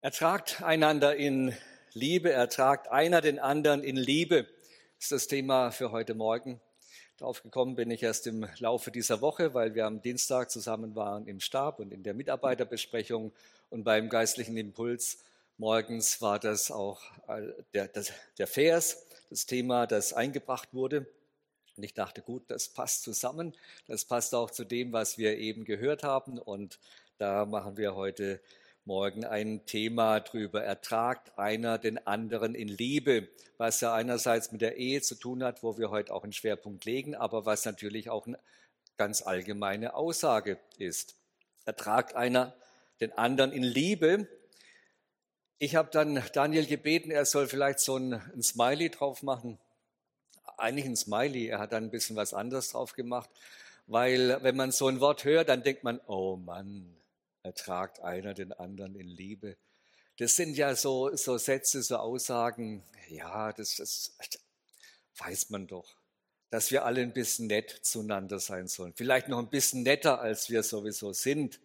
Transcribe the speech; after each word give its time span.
Ertragt 0.00 0.62
einander 0.62 1.16
in 1.16 1.52
Liebe, 1.92 2.30
ertragt 2.30 2.86
einer 2.86 3.20
den 3.20 3.40
anderen 3.40 3.82
in 3.82 3.96
Liebe, 3.96 4.46
ist 5.00 5.10
das 5.10 5.26
Thema 5.26 5.72
für 5.72 5.90
heute 5.90 6.14
Morgen. 6.14 6.60
Darauf 7.16 7.42
gekommen 7.42 7.74
bin 7.74 7.90
ich 7.90 8.04
erst 8.04 8.28
im 8.28 8.46
Laufe 8.60 8.92
dieser 8.92 9.20
Woche, 9.20 9.54
weil 9.54 9.74
wir 9.74 9.86
am 9.86 10.00
Dienstag 10.00 10.52
zusammen 10.52 10.94
waren 10.94 11.26
im 11.26 11.40
Stab 11.40 11.80
und 11.80 11.92
in 11.92 12.04
der 12.04 12.14
Mitarbeiterbesprechung 12.14 13.32
und 13.70 13.82
beim 13.82 14.08
geistlichen 14.08 14.56
Impuls 14.56 15.18
morgens 15.56 16.22
war 16.22 16.38
das 16.38 16.70
auch 16.70 17.02
äh, 17.26 17.48
der, 17.74 17.88
das, 17.88 18.12
der 18.38 18.46
Vers, 18.46 19.04
das 19.30 19.46
Thema, 19.46 19.88
das 19.88 20.12
eingebracht 20.12 20.72
wurde. 20.74 21.08
Und 21.76 21.82
ich 21.82 21.94
dachte, 21.94 22.22
gut, 22.22 22.44
das 22.46 22.68
passt 22.68 23.02
zusammen. 23.02 23.52
Das 23.88 24.04
passt 24.04 24.32
auch 24.32 24.52
zu 24.52 24.62
dem, 24.62 24.92
was 24.92 25.18
wir 25.18 25.38
eben 25.38 25.64
gehört 25.64 26.04
haben. 26.04 26.38
Und 26.38 26.78
da 27.18 27.46
machen 27.46 27.76
wir 27.76 27.96
heute 27.96 28.40
morgen 28.88 29.26
ein 29.26 29.66
Thema 29.66 30.18
drüber. 30.20 30.64
Ertragt 30.64 31.38
einer 31.38 31.76
den 31.76 32.06
anderen 32.06 32.54
in 32.54 32.68
Liebe, 32.68 33.28
was 33.58 33.82
ja 33.82 33.92
einerseits 33.92 34.50
mit 34.50 34.62
der 34.62 34.78
Ehe 34.78 35.02
zu 35.02 35.14
tun 35.14 35.44
hat, 35.44 35.62
wo 35.62 35.76
wir 35.76 35.90
heute 35.90 36.14
auch 36.14 36.22
einen 36.24 36.32
Schwerpunkt 36.32 36.86
legen, 36.86 37.14
aber 37.14 37.44
was 37.44 37.66
natürlich 37.66 38.08
auch 38.08 38.26
eine 38.26 38.38
ganz 38.96 39.20
allgemeine 39.20 39.92
Aussage 39.92 40.58
ist. 40.78 41.16
Ertragt 41.66 42.14
einer 42.14 42.54
den 43.02 43.12
anderen 43.12 43.52
in 43.52 43.62
Liebe. 43.62 44.26
Ich 45.58 45.76
habe 45.76 45.90
dann 45.92 46.22
Daniel 46.32 46.64
gebeten, 46.64 47.10
er 47.10 47.26
soll 47.26 47.46
vielleicht 47.46 47.80
so 47.80 47.98
ein, 47.98 48.22
Smiley 48.42 48.88
drauf 48.88 49.22
machen. 49.22 49.58
Eigentlich 50.56 50.86
ein 50.86 50.96
Smiley, 50.96 51.48
er 51.48 51.58
hat 51.58 51.72
dann 51.72 51.84
ein 51.84 51.90
bisschen 51.90 52.16
was 52.16 52.32
anderes 52.32 52.70
drauf 52.70 52.94
gemacht, 52.94 53.28
weil 53.86 54.42
wenn 54.42 54.56
man 54.56 54.72
so 54.72 54.88
ein 54.88 55.00
Wort 55.00 55.24
hört, 55.24 55.50
dann 55.50 55.62
denkt 55.62 55.84
man, 55.84 56.00
oh 56.06 56.36
Mann, 56.36 56.97
ertragt 57.48 58.00
einer 58.00 58.34
den 58.34 58.52
anderen 58.52 58.94
in 58.94 59.08
Liebe. 59.08 59.56
Das 60.18 60.36
sind 60.36 60.54
ja 60.54 60.76
so, 60.76 61.16
so 61.16 61.38
Sätze, 61.38 61.82
so 61.82 61.96
Aussagen, 61.96 62.82
ja, 63.08 63.52
das, 63.54 63.76
das 63.76 64.16
weiß 65.16 65.48
man 65.48 65.66
doch, 65.66 65.96
dass 66.50 66.70
wir 66.70 66.84
alle 66.84 67.00
ein 67.00 67.14
bisschen 67.14 67.46
nett 67.46 67.70
zueinander 67.70 68.38
sein 68.38 68.68
sollen. 68.68 68.92
Vielleicht 68.94 69.28
noch 69.28 69.38
ein 69.38 69.48
bisschen 69.48 69.82
netter, 69.82 70.20
als 70.20 70.50
wir 70.50 70.62
sowieso 70.62 71.14
sind. 71.14 71.58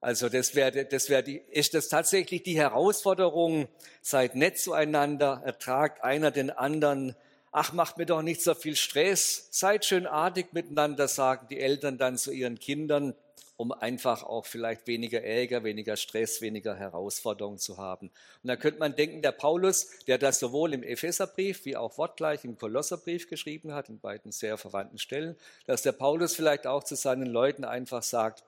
Also 0.00 0.28
das 0.28 0.54
wäre, 0.54 0.84
das 0.84 1.08
wäre 1.08 1.24
die, 1.24 1.38
ist 1.38 1.74
das 1.74 1.88
tatsächlich 1.88 2.44
die 2.44 2.56
Herausforderung, 2.56 3.68
seid 4.02 4.36
nett 4.36 4.58
zueinander, 4.58 5.42
ertragt 5.44 6.04
einer 6.04 6.30
den 6.30 6.50
anderen. 6.50 7.16
Ach, 7.50 7.72
macht 7.72 7.98
mir 7.98 8.06
doch 8.06 8.22
nicht 8.22 8.42
so 8.42 8.54
viel 8.54 8.76
Stress, 8.76 9.48
seid 9.50 9.84
schön 9.84 10.06
artig 10.06 10.52
miteinander, 10.52 11.08
sagen 11.08 11.48
die 11.50 11.58
Eltern 11.58 11.98
dann 11.98 12.16
zu 12.16 12.30
ihren 12.30 12.60
Kindern 12.60 13.14
um 13.60 13.72
einfach 13.72 14.22
auch 14.22 14.46
vielleicht 14.46 14.86
weniger 14.86 15.22
Ärger, 15.22 15.64
weniger 15.64 15.98
Stress, 15.98 16.40
weniger 16.40 16.76
Herausforderungen 16.76 17.58
zu 17.58 17.76
haben. 17.76 18.06
Und 18.42 18.48
da 18.48 18.56
könnte 18.56 18.78
man 18.78 18.96
denken, 18.96 19.20
der 19.20 19.32
Paulus, 19.32 19.90
der 20.06 20.16
das 20.16 20.38
sowohl 20.38 20.72
im 20.72 20.82
Epheserbrief 20.82 21.66
wie 21.66 21.76
auch 21.76 21.98
wortgleich 21.98 22.42
im 22.46 22.56
Kolosserbrief 22.56 23.28
geschrieben 23.28 23.74
hat, 23.74 23.90
in 23.90 24.00
beiden 24.00 24.32
sehr 24.32 24.56
verwandten 24.56 24.96
Stellen, 24.96 25.36
dass 25.66 25.82
der 25.82 25.92
Paulus 25.92 26.34
vielleicht 26.34 26.66
auch 26.66 26.84
zu 26.84 26.94
seinen 26.94 27.26
Leuten 27.26 27.66
einfach 27.66 28.02
sagt, 28.02 28.44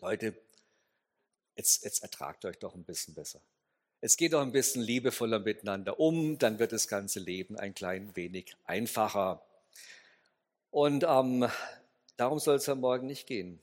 Leute, 0.00 0.32
jetzt, 1.56 1.82
jetzt 1.82 2.04
ertragt 2.04 2.44
euch 2.44 2.60
doch 2.60 2.76
ein 2.76 2.84
bisschen 2.84 3.14
besser. 3.14 3.40
Es 4.00 4.16
geht 4.16 4.32
doch 4.32 4.42
ein 4.42 4.52
bisschen 4.52 4.82
liebevoller 4.82 5.40
miteinander 5.40 5.98
um, 5.98 6.38
dann 6.38 6.60
wird 6.60 6.70
das 6.70 6.86
ganze 6.86 7.18
Leben 7.18 7.58
ein 7.58 7.74
klein 7.74 8.14
wenig 8.14 8.56
einfacher. 8.64 9.42
Und 10.70 11.02
ähm, 11.02 11.48
darum 12.16 12.38
soll 12.38 12.58
es 12.58 12.68
am 12.68 12.78
Morgen 12.78 13.08
nicht 13.08 13.26
gehen. 13.26 13.58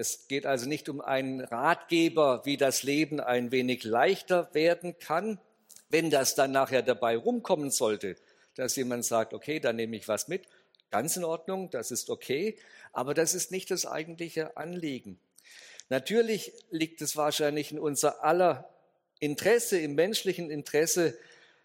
Es 0.00 0.28
geht 0.28 0.46
also 0.46 0.68
nicht 0.68 0.88
um 0.88 1.00
einen 1.00 1.40
Ratgeber, 1.40 2.42
wie 2.44 2.56
das 2.56 2.84
Leben 2.84 3.18
ein 3.18 3.50
wenig 3.50 3.82
leichter 3.82 4.48
werden 4.52 4.96
kann, 5.00 5.40
wenn 5.88 6.08
das 6.08 6.36
dann 6.36 6.52
nachher 6.52 6.82
dabei 6.82 7.16
rumkommen 7.16 7.72
sollte, 7.72 8.14
dass 8.54 8.76
jemand 8.76 9.04
sagt, 9.04 9.34
okay, 9.34 9.58
dann 9.58 9.74
nehme 9.74 9.96
ich 9.96 10.06
was 10.06 10.28
mit, 10.28 10.46
ganz 10.92 11.16
in 11.16 11.24
Ordnung, 11.24 11.68
das 11.70 11.90
ist 11.90 12.10
okay, 12.10 12.56
aber 12.92 13.12
das 13.12 13.34
ist 13.34 13.50
nicht 13.50 13.72
das 13.72 13.86
eigentliche 13.86 14.56
Anliegen. 14.56 15.18
Natürlich 15.88 16.52
liegt 16.70 17.02
es 17.02 17.16
wahrscheinlich 17.16 17.72
in 17.72 17.80
unser 17.80 18.22
aller 18.22 18.72
Interesse, 19.18 19.80
im 19.80 19.96
menschlichen 19.96 20.48
Interesse, 20.48 21.18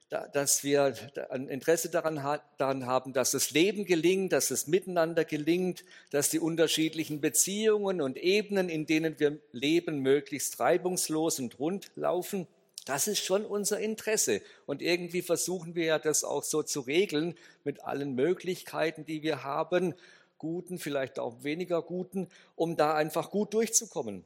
dass 0.10 0.64
wir 0.64 0.94
ein 1.30 1.48
Interesse 1.48 1.90
daran, 1.90 2.24
haben, 2.24 3.14
dass 3.14 3.32
das 3.32 3.52
Leben 3.52 3.86
gelingt, 3.86 4.32
dass 4.32 4.52
es 4.52 4.68
miteinander 4.68 5.26
gelingt, 5.26 5.84
dass 6.12 6.30
die 6.30 6.40
unterschiedlichen 6.40 7.20
Beziehungen 7.20 8.00
und 8.00 8.18
Ebenen, 8.18 8.70
in 8.70 8.86
denen 8.86 9.20
wir 9.20 9.40
leben, 9.52 10.00
möglichst 10.00 10.60
reibungslos 10.60 11.40
und 11.40 11.58
rund 11.58 11.92
laufen. 11.96 12.48
Das 12.86 13.08
ist 13.08 13.24
schon 13.24 13.46
unser 13.46 13.80
Interesse. 13.80 14.42
Und 14.66 14.82
irgendwie 14.82 15.22
versuchen 15.22 15.74
wir 15.74 15.86
ja 15.86 16.00
das 16.00 16.24
auch 16.24 16.44
so 16.44 16.64
zu 16.64 16.82
regeln 16.82 17.36
mit 17.64 17.84
allen 17.84 18.14
Möglichkeiten, 18.14 19.06
die 19.06 19.24
wir 19.24 19.44
haben, 19.44 19.96
guten, 20.38 20.78
vielleicht 20.78 21.20
auch 21.20 21.44
weniger 21.44 21.82
guten, 21.82 22.28
um 22.56 22.76
da 22.76 22.96
einfach 22.96 23.32
gut 23.32 23.54
durchzukommen. 23.54 24.26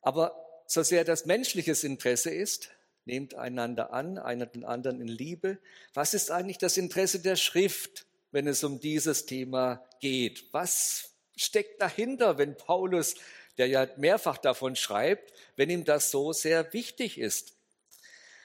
Aber 0.00 0.34
so 0.66 0.82
sehr 0.82 1.04
das 1.04 1.26
menschliches 1.26 1.84
Interesse 1.84 2.30
ist, 2.30 2.70
nehmt 3.10 3.34
einander 3.34 3.92
an, 3.92 4.18
einer 4.18 4.46
den 4.46 4.64
anderen 4.64 5.00
in 5.00 5.08
Liebe. 5.08 5.58
Was 5.94 6.14
ist 6.14 6.30
eigentlich 6.30 6.58
das 6.58 6.76
Interesse 6.76 7.18
der 7.18 7.34
Schrift, 7.34 8.06
wenn 8.30 8.46
es 8.46 8.62
um 8.62 8.78
dieses 8.78 9.26
Thema 9.26 9.84
geht? 10.00 10.44
Was 10.52 11.10
steckt 11.36 11.82
dahinter, 11.82 12.38
wenn 12.38 12.56
Paulus, 12.56 13.16
der 13.58 13.66
ja 13.66 13.88
mehrfach 13.96 14.38
davon 14.38 14.76
schreibt, 14.76 15.32
wenn 15.56 15.70
ihm 15.70 15.84
das 15.84 16.12
so 16.12 16.32
sehr 16.32 16.72
wichtig 16.72 17.18
ist? 17.18 17.54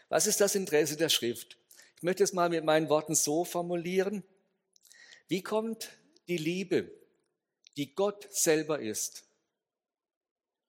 Was 0.10 0.26
ist 0.26 0.42
das 0.42 0.56
Interesse 0.56 0.98
der 0.98 1.10
Schrift? 1.10 1.58
Ich 1.98 2.04
möchte 2.04 2.24
es 2.24 2.34
mal 2.34 2.50
mit 2.50 2.64
meinen 2.64 2.90
Worten 2.90 3.14
so 3.14 3.46
formulieren. 3.46 4.24
Wie 5.28 5.44
kommt 5.44 5.92
die 6.28 6.38
Liebe, 6.38 6.90
die 7.78 7.94
Gott 7.94 8.28
selber 8.34 8.80
ist? 8.80 9.26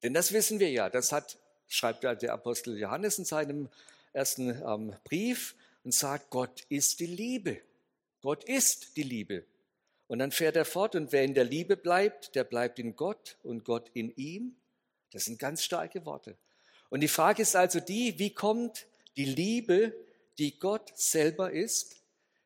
Denn 0.03 0.13
das 0.13 0.33
wissen 0.33 0.61
wir 0.61 0.71
ja, 0.71 0.91
das 0.91 1.13
hat 1.13 1.39
schreibt 1.69 2.03
der 2.05 2.33
Apostel 2.33 2.79
Johannes 2.79 3.19
in 3.19 3.25
seinem 3.25 3.69
ersten 4.13 4.51
ähm, 4.67 4.95
Brief 5.05 5.55
und 5.85 5.93
sagt, 5.93 6.31
Gott 6.31 6.65
ist 6.69 7.01
die 7.01 7.07
Liebe. 7.07 7.61
Gott 8.23 8.45
ist 8.45 8.97
die 8.97 9.03
Liebe. 9.03 9.45
Und 10.09 10.21
dann 10.21 10.33
fährt 10.33 10.57
er 10.57 10.65
fort 10.65 10.95
und 10.95 11.13
wer 11.13 11.25
in 11.25 11.35
der 11.35 11.45
Liebe 11.45 11.77
bleibt, 11.77 12.35
der 12.35 12.45
bleibt 12.45 12.79
in 12.79 12.97
Gott 12.97 13.37
und 13.43 13.65
Gott 13.65 13.91
in 13.93 14.15
ihm. 14.17 14.57
Das 15.13 15.25
sind 15.25 15.39
ganz 15.39 15.65
starke 15.65 16.05
Worte. 16.05 16.37
Und 16.89 17.01
die 17.01 17.09
Frage 17.09 17.43
ist 17.43 17.57
also 17.57 17.81
die, 17.81 18.19
wie 18.19 18.31
kommt 18.31 18.87
die 19.17 19.25
Liebe, 19.25 19.93
die 20.39 20.59
Gott 20.59 20.93
selber 20.95 21.51
ist, 21.51 21.97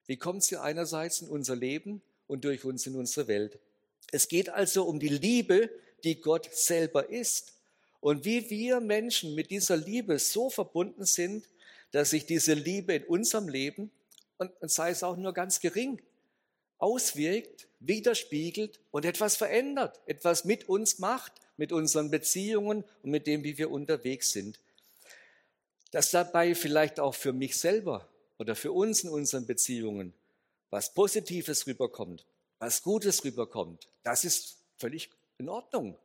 wie 0.06 0.16
kommt 0.16 0.42
sie 0.42 0.56
einerseits 0.56 1.20
in 1.20 1.28
unser 1.28 1.54
Leben 1.54 2.02
und 2.26 2.44
durch 2.44 2.64
uns 2.64 2.86
in 2.86 2.96
unsere 2.96 3.28
Welt? 3.28 3.58
Es 4.10 4.28
geht 4.28 4.48
also 4.48 4.84
um 4.84 4.98
die 4.98 5.08
Liebe, 5.08 5.70
die 6.02 6.20
Gott 6.20 6.48
selber 6.52 7.10
ist 7.10 7.59
und 8.00 8.24
wie 8.24 8.48
wir 8.50 8.80
Menschen 8.80 9.34
mit 9.34 9.50
dieser 9.50 9.76
Liebe 9.76 10.18
so 10.18 10.50
verbunden 10.50 11.04
sind, 11.04 11.46
dass 11.92 12.10
sich 12.10 12.26
diese 12.26 12.54
Liebe 12.54 12.94
in 12.94 13.04
unserem 13.04 13.48
Leben, 13.48 13.90
und 14.38 14.70
sei 14.70 14.90
es 14.90 15.02
auch 15.02 15.16
nur 15.16 15.34
ganz 15.34 15.60
gering, 15.60 16.00
auswirkt, 16.78 17.68
widerspiegelt 17.80 18.80
und 18.90 19.04
etwas 19.04 19.36
verändert, 19.36 20.00
etwas 20.06 20.44
mit 20.44 20.68
uns 20.68 20.98
macht, 20.98 21.32
mit 21.58 21.72
unseren 21.72 22.10
Beziehungen 22.10 22.84
und 23.02 23.10
mit 23.10 23.26
dem, 23.26 23.44
wie 23.44 23.58
wir 23.58 23.70
unterwegs 23.70 24.32
sind. 24.32 24.58
Dass 25.90 26.10
dabei 26.10 26.54
vielleicht 26.54 27.00
auch 27.00 27.14
für 27.14 27.34
mich 27.34 27.58
selber 27.58 28.08
oder 28.38 28.56
für 28.56 28.72
uns 28.72 29.04
in 29.04 29.10
unseren 29.10 29.46
Beziehungen 29.46 30.14
was 30.70 30.94
Positives 30.94 31.66
rüberkommt, 31.66 32.24
was 32.60 32.82
Gutes 32.82 33.24
rüberkommt, 33.24 33.88
das 34.04 34.24
ist 34.24 34.56
völlig 34.78 35.10
in 35.36 35.48
Ordnung. 35.48 35.98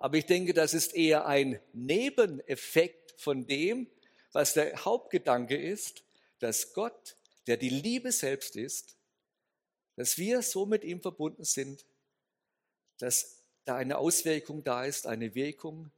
Aber 0.00 0.16
ich 0.16 0.24
denke, 0.24 0.54
das 0.54 0.72
ist 0.72 0.94
eher 0.94 1.26
ein 1.26 1.60
Nebeneffekt 1.74 3.20
von 3.20 3.46
dem, 3.46 3.86
was 4.32 4.54
der 4.54 4.84
Hauptgedanke 4.84 5.56
ist, 5.56 6.04
dass 6.38 6.72
Gott, 6.72 7.16
der 7.46 7.58
die 7.58 7.68
Liebe 7.68 8.10
selbst 8.10 8.56
ist, 8.56 8.96
dass 9.96 10.16
wir 10.16 10.40
so 10.40 10.64
mit 10.64 10.84
ihm 10.84 11.02
verbunden 11.02 11.44
sind, 11.44 11.84
dass 12.96 13.42
da 13.66 13.76
eine 13.76 13.98
Auswirkung 13.98 14.64
da 14.64 14.86
ist, 14.86 15.06
eine 15.06 15.34
Wirkung 15.34 15.90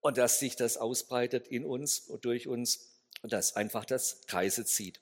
und 0.00 0.18
dass 0.18 0.40
sich 0.40 0.56
das 0.56 0.76
ausbreitet 0.76 1.46
in 1.46 1.64
uns 1.64 2.00
und 2.00 2.24
durch 2.24 2.48
uns 2.48 2.90
und 3.22 3.32
dass 3.32 3.54
einfach 3.54 3.84
das 3.84 4.22
Kreise 4.26 4.64
zieht. 4.64 5.00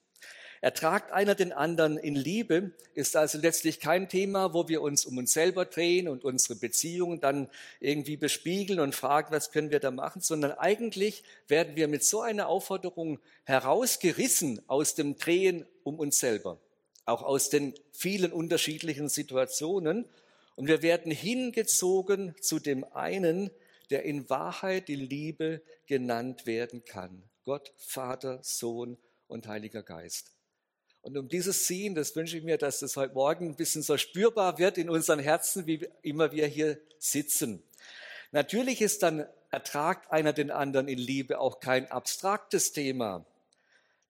Ertragt 0.64 1.12
einer 1.12 1.34
den 1.34 1.52
anderen 1.52 1.98
in 1.98 2.14
Liebe 2.14 2.70
ist 2.94 3.16
also 3.16 3.36
letztlich 3.36 3.80
kein 3.80 4.08
Thema, 4.08 4.54
wo 4.54 4.66
wir 4.66 4.80
uns 4.80 5.04
um 5.04 5.18
uns 5.18 5.34
selber 5.34 5.66
drehen 5.66 6.08
und 6.08 6.24
unsere 6.24 6.54
Beziehungen 6.54 7.20
dann 7.20 7.50
irgendwie 7.80 8.16
bespiegeln 8.16 8.80
und 8.80 8.94
fragen, 8.94 9.30
was 9.30 9.50
können 9.50 9.70
wir 9.70 9.78
da 9.78 9.90
machen, 9.90 10.22
sondern 10.22 10.52
eigentlich 10.52 11.22
werden 11.48 11.76
wir 11.76 11.86
mit 11.86 12.02
so 12.02 12.22
einer 12.22 12.48
Aufforderung 12.48 13.18
herausgerissen 13.44 14.62
aus 14.66 14.94
dem 14.94 15.18
Drehen 15.18 15.66
um 15.82 15.98
uns 15.98 16.18
selber, 16.18 16.58
auch 17.04 17.22
aus 17.22 17.50
den 17.50 17.74
vielen 17.92 18.32
unterschiedlichen 18.32 19.10
Situationen 19.10 20.06
und 20.56 20.66
wir 20.66 20.80
werden 20.80 21.12
hingezogen 21.12 22.34
zu 22.40 22.58
dem 22.58 22.84
einen, 22.94 23.50
der 23.90 24.04
in 24.04 24.30
Wahrheit 24.30 24.88
die 24.88 24.96
Liebe 24.96 25.60
genannt 25.84 26.46
werden 26.46 26.86
kann. 26.86 27.22
Gott, 27.44 27.70
Vater, 27.76 28.38
Sohn 28.42 28.96
und 29.28 29.46
Heiliger 29.46 29.82
Geist. 29.82 30.33
Und 31.04 31.18
um 31.18 31.28
dieses 31.28 31.66
Ziehen, 31.66 31.94
das 31.94 32.16
wünsche 32.16 32.38
ich 32.38 32.44
mir, 32.44 32.56
dass 32.56 32.78
das 32.78 32.96
heute 32.96 33.12
Morgen 33.12 33.50
ein 33.50 33.56
bisschen 33.56 33.82
so 33.82 33.98
spürbar 33.98 34.58
wird 34.58 34.78
in 34.78 34.88
unseren 34.88 35.18
Herzen, 35.18 35.66
wie 35.66 35.86
immer 36.00 36.32
wir 36.32 36.46
hier 36.46 36.78
sitzen. 36.98 37.62
Natürlich 38.32 38.80
ist 38.80 39.02
dann 39.02 39.26
ertragt 39.50 40.10
einer 40.10 40.32
den 40.32 40.50
anderen 40.50 40.88
in 40.88 40.96
Liebe 40.96 41.40
auch 41.40 41.60
kein 41.60 41.90
abstraktes 41.90 42.72
Thema. 42.72 43.26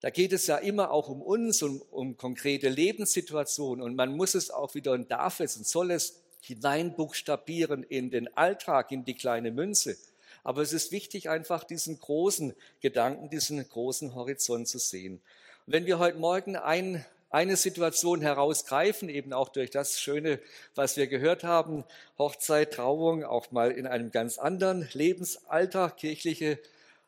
Da 0.02 0.11
geht 0.11 0.32
es 0.32 0.46
ja 0.46 0.56
immer 0.56 0.93
auch 0.93 1.08
um 1.08 1.20
uns, 1.20 1.64
um, 1.64 1.82
um 1.91 2.17
konkrete 2.17 2.69
Lebenssituationen 2.69 3.82
und 3.82 3.97
man 3.97 4.17
muss 4.17 4.37
es 4.37 4.52
auch 4.52 4.76
wieder 4.76 4.93
und 4.93 5.11
darf 5.11 5.40
es 5.40 5.56
und 5.56 5.67
soll 5.67 5.90
es 5.90 6.23
hineinbuchstabieren 6.43 7.82
in 7.82 8.12
den 8.12 8.37
Alltag, 8.37 8.93
in 8.93 9.05
die 9.05 9.14
kleine 9.14 9.50
Münze. 9.50 9.97
Aber 10.44 10.62
es 10.62 10.73
ist 10.73 10.93
wichtig, 10.93 11.29
einfach 11.29 11.64
diesen 11.64 11.99
großen 11.99 12.55
Gedanken, 12.81 13.31
diesen 13.31 13.69
großen 13.69 14.14
Horizont 14.14 14.69
zu 14.69 14.79
sehen. 14.79 15.20
Und 15.66 15.72
wenn 15.72 15.87
wir 15.87 15.99
heute 15.99 16.19
Morgen 16.19 16.56
ein, 16.56 17.06
eine 17.31 17.56
Situation 17.56 18.20
herausgreifen, 18.20 19.08
eben 19.08 19.32
auch 19.32 19.49
durch 19.49 19.70
das 19.70 19.99
Schöne, 19.99 20.38
was 20.75 20.99
wir 20.99 21.06
gehört 21.06 21.43
haben, 21.43 21.84
Hochzeit, 22.19 22.75
Trauung, 22.75 23.25
auch 23.25 23.50
mal 23.50 23.70
in 23.70 23.87
einem 23.87 24.11
ganz 24.11 24.37
anderen 24.37 24.87
Lebensalter, 24.93 25.88
kirchliche 25.88 26.58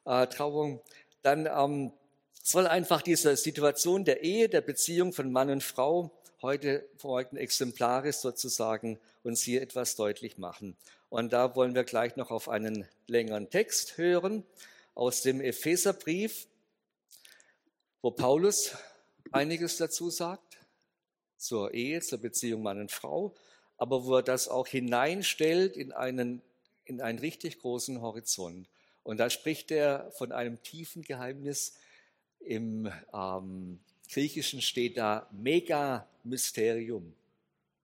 äh, 0.07 0.27
Trauung, 0.29 0.81
dann 1.23 1.47
ähm, 1.47 1.93
soll 2.43 2.67
einfach 2.67 3.03
diese 3.03 3.37
Situation 3.37 4.07
der 4.07 4.23
Ehe, 4.23 4.49
der 4.49 4.63
Beziehung 4.63 5.13
von 5.13 5.31
Mann 5.31 5.51
und 5.51 5.63
Frau 5.63 6.11
heute 6.41 6.87
Morgen 7.03 7.37
exemplarisch 7.37 8.17
sozusagen 8.17 8.99
uns 9.23 9.43
hier 9.43 9.61
etwas 9.61 9.97
deutlich 9.97 10.39
machen. 10.39 10.79
Und 11.11 11.35
da 11.35 11.57
wollen 11.57 11.75
wir 11.75 11.85
gleich 11.85 12.17
noch 12.17 12.31
auf 12.31 12.49
einen 12.49 12.89
längeren 13.07 13.51
Text 13.51 13.99
hören 13.99 14.45
aus 14.95 15.21
dem 15.21 15.43
Epheserbrief, 15.43 16.47
wo 18.07 18.13
Paulus 18.13 18.73
einiges 19.33 19.79
dazu 19.79 20.11
sagt, 20.11 20.59
zur 21.39 21.75
Ehe, 21.75 22.01
zur 22.01 22.19
Beziehung 22.19 22.63
Mann 22.63 22.79
und 22.79 22.93
Frau, 22.93 23.35
aber 23.79 24.05
wo 24.05 24.15
er 24.15 24.23
das 24.23 24.47
auch 24.47 24.69
hineinstellt 24.69 25.77
in 25.77 25.91
einen, 25.91 26.41
in 26.85 27.01
einen 27.01 27.19
richtig 27.19 27.59
großen 27.59 28.01
Horizont. 28.01 28.69
Und 29.03 29.19
da 29.19 29.29
spricht 29.29 29.73
er 29.73 30.13
von 30.13 30.31
einem 30.31 30.63
tiefen 30.63 31.03
Geheimnis. 31.03 31.75
Im 32.39 32.89
ähm, 33.13 33.81
Griechischen 34.09 34.63
steht 34.63 34.99
da 34.99 35.29
Mega-Mysterium. 35.33 37.13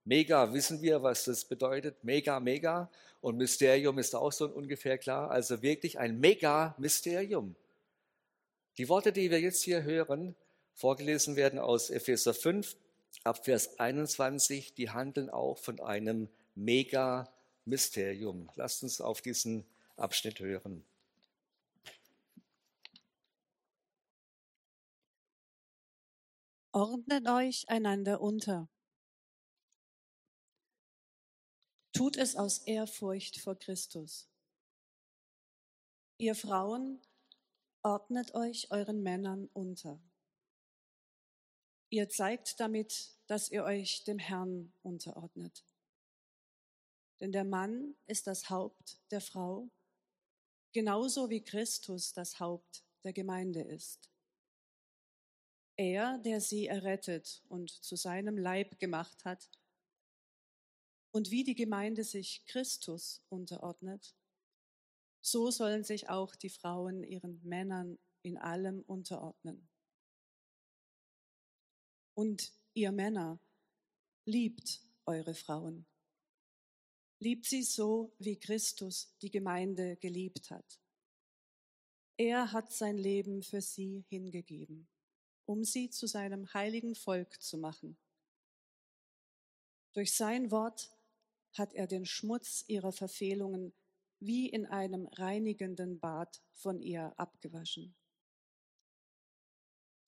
Mega 0.04 0.52
wissen 0.52 0.82
wir, 0.82 1.02
was 1.02 1.24
das 1.24 1.44
bedeutet. 1.44 1.96
Mega, 2.04 2.38
mega. 2.38 2.88
Und 3.22 3.38
Mysterium 3.38 3.98
ist 3.98 4.14
auch 4.14 4.30
so 4.30 4.46
ungefähr 4.46 4.98
klar. 4.98 5.32
Also 5.32 5.62
wirklich 5.62 5.98
ein 5.98 6.20
Mega-Mysterium. 6.20 7.56
Die 8.78 8.88
Worte, 8.88 9.12
die 9.12 9.30
wir 9.30 9.40
jetzt 9.40 9.62
hier 9.62 9.82
hören, 9.82 10.34
vorgelesen 10.74 11.36
werden 11.36 11.58
aus 11.58 11.90
Epheser 11.90 12.34
5, 12.34 12.76
ab 13.24 13.44
Vers 13.44 13.78
21, 13.78 14.74
die 14.74 14.90
handeln 14.90 15.28
auch 15.30 15.58
von 15.58 15.80
einem 15.80 16.28
Mega-Mysterium. 16.54 18.50
Lasst 18.54 18.82
uns 18.82 19.00
auf 19.00 19.20
diesen 19.20 19.66
Abschnitt 19.96 20.40
hören. 20.40 20.84
Ordnet 26.72 27.28
euch 27.28 27.69
einander 27.69 28.22
unter 28.22 28.69
Tut 31.92 32.16
es 32.16 32.36
aus 32.36 32.58
Ehrfurcht 32.58 33.38
vor 33.38 33.54
Christus. 33.54 34.26
Ihr 36.16 36.34
Frauen, 36.34 37.02
ordnet 37.82 38.34
euch 38.34 38.70
euren 38.70 39.02
Männern 39.02 39.49
unter. 39.52 40.00
Ihr 41.90 42.08
zeigt 42.08 42.58
damit, 42.61 43.12
dass 43.26 43.50
ihr 43.50 43.64
euch 43.64 44.05
dem 44.05 44.19
Herrn 44.19 44.73
unterordnet. 44.82 45.64
Denn 47.20 47.32
der 47.32 47.44
Mann 47.44 47.94
ist 48.06 48.26
das 48.26 48.50
Haupt 48.50 48.99
der 49.11 49.20
Frau, 49.20 49.69
genauso 50.73 51.29
wie 51.29 51.43
Christus 51.43 52.12
das 52.12 52.40
Haupt 52.40 52.84
der 53.05 53.12
Gemeinde 53.12 53.61
ist. 53.61 54.11
Er, 55.76 56.19
der 56.19 56.40
sie 56.40 56.67
errettet 56.67 57.43
und 57.49 57.70
zu 57.70 57.96
seinem 57.96 58.38
Leib 58.38 58.79
gemacht 58.79 59.25
hat, 59.25 59.50
und 61.14 61.31
wie 61.31 61.44
die 61.44 61.55
Gemeinde 61.55 62.05
sich 62.05 62.46
Christus 62.46 63.23
unterordnet, 63.29 64.14
so 65.22 65.50
sollen 65.50 65.84
sich 65.84 66.10
auch 66.10 66.34
die 66.34 66.50
Frauen 66.50 67.04
ihren 67.04 67.40
Männern 67.42 67.98
in 68.22 68.36
allem 68.36 68.82
unterordnen. 68.82 69.69
Und 72.14 72.52
ihr 72.74 72.92
Männer, 72.92 73.40
liebt 74.24 74.80
eure 75.06 75.34
Frauen. 75.34 75.86
Liebt 77.19 77.46
sie 77.46 77.62
so, 77.62 78.12
wie 78.19 78.38
Christus 78.38 79.16
die 79.22 79.30
Gemeinde 79.30 79.96
geliebt 79.96 80.50
hat. 80.50 80.80
Er 82.16 82.52
hat 82.52 82.72
sein 82.72 82.98
Leben 82.98 83.42
für 83.42 83.60
sie 83.60 84.04
hingegeben, 84.08 84.88
um 85.46 85.64
sie 85.64 85.88
zu 85.90 86.06
seinem 86.06 86.52
heiligen 86.52 86.94
Volk 86.94 87.40
zu 87.40 87.58
machen. 87.58 87.96
Durch 89.92 90.14
sein 90.14 90.50
Wort 90.50 90.90
hat 91.52 91.74
er 91.74 91.86
den 91.86 92.06
Schmutz 92.06 92.64
ihrer 92.66 92.92
Verfehlungen 92.92 93.72
wie 94.24 94.48
in 94.48 94.66
einem 94.66 95.06
reinigenden 95.06 95.98
Bad 95.98 96.42
von 96.52 96.80
ihr 96.80 97.12
abgewaschen. 97.19 97.94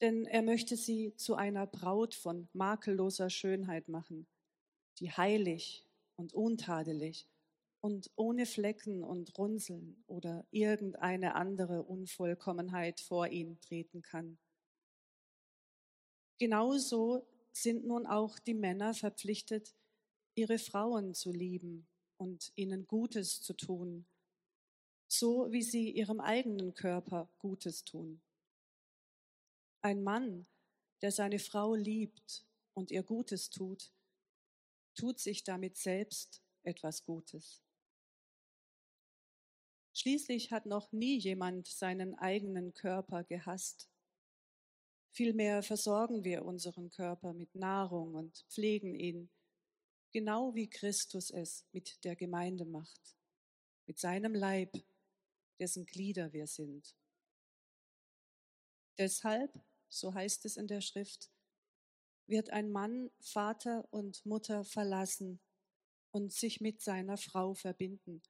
Denn 0.01 0.25
er 0.27 0.43
möchte 0.43 0.77
sie 0.77 1.17
zu 1.17 1.35
einer 1.35 1.67
Braut 1.67 2.15
von 2.15 2.49
makelloser 2.53 3.29
Schönheit 3.29 3.89
machen, 3.89 4.29
die 4.99 5.11
heilig 5.11 5.85
und 6.17 6.33
untadelig 6.33 7.29
und 7.81 8.11
ohne 8.15 8.47
Flecken 8.47 9.03
und 9.03 9.37
Runzeln 9.37 10.05
oder 10.07 10.47
irgendeine 10.51 11.35
andere 11.35 11.83
Unvollkommenheit 11.83 13.01
vor 13.01 13.29
ihn 13.29 13.61
treten 13.61 14.03
kann. 14.03 14.39
Genauso 16.39 17.27
sind 17.53 17.85
nun 17.85 18.07
auch 18.07 18.39
die 18.39 18.55
Männer 18.55 18.95
verpflichtet, 18.95 19.75
ihre 20.37 20.59
Frauen 20.59 21.15
zu 21.15 21.31
lieben 21.31 21.89
und 22.17 22.53
ihnen 22.55 22.87
Gutes 22.87 23.41
zu 23.43 23.55
tun, 23.55 24.07
so 25.09 25.51
wie 25.53 25.63
sie 25.63 25.91
ihrem 25.91 26.21
eigenen 26.21 26.75
Körper 26.75 27.29
Gutes 27.39 27.85
tun. 27.85 28.21
Ein 29.83 30.03
Mann, 30.03 30.47
der 31.03 31.13
seine 31.13 31.39
Frau 31.39 31.75
liebt 31.75 32.47
und 32.73 32.91
ihr 32.91 33.03
Gutes 33.03 33.51
tut, 33.51 33.93
tut 34.95 35.19
sich 35.19 35.45
damit 35.45 35.77
selbst 35.77 36.43
etwas 36.63 37.05
Gutes. 37.05 37.63
Schließlich 39.93 40.51
hat 40.51 40.67
noch 40.67 40.91
nie 40.91 41.19
jemand 41.19 41.69
seinen 41.69 42.15
eigenen 42.17 42.75
Körper 42.75 43.23
gehasst. 43.23 43.89
Vielmehr 45.13 45.63
versorgen 45.63 46.25
wir 46.25 46.45
unseren 46.45 46.91
Körper 46.91 47.33
mit 47.33 47.55
Nahrung 47.55 48.15
und 48.15 48.45
pflegen 48.49 48.95
ihn 48.97 49.31
genau 50.15 50.55
wie 50.55 50.71
Christus 50.71 51.31
es 51.31 51.67
mit 51.73 52.05
der 52.05 52.15
Gemeinde 52.15 52.65
macht, 52.65 53.17
mit 53.87 53.99
seinem 53.99 54.33
Leib, 54.33 54.73
dessen 55.59 55.87
Glieder 55.87 56.33
wir 56.33 56.47
sind. 56.47 56.95
Deshalb, 58.97 59.61
so 59.89 60.15
heißt 60.15 60.45
es 60.45 60.57
in 60.57 60.69
der 60.69 60.81
Schrift, 60.81 61.33
wird 62.27 62.51
ein 62.51 62.71
Mann 62.71 63.11
Vater 63.19 63.89
und 63.93 64.25
Mutter 64.25 64.65
verlassen 64.65 65.41
und 66.13 66.33
sich 66.33 66.61
mit 66.61 66.81
seiner 66.81 67.17
Frau 67.17 67.55
verbinden, 67.55 68.23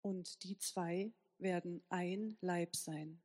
und 0.00 0.42
die 0.42 0.56
zwei 0.56 1.12
werden 1.36 1.84
ein 1.90 2.38
Leib 2.40 2.74
sein. 2.74 3.22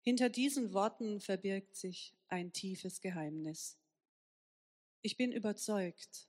Hinter 0.00 0.30
diesen 0.30 0.72
Worten 0.72 1.20
verbirgt 1.20 1.76
sich 1.76 2.16
ein 2.28 2.54
tiefes 2.54 3.02
Geheimnis. 3.02 3.78
Ich 5.08 5.16
bin 5.16 5.32
überzeugt, 5.32 6.28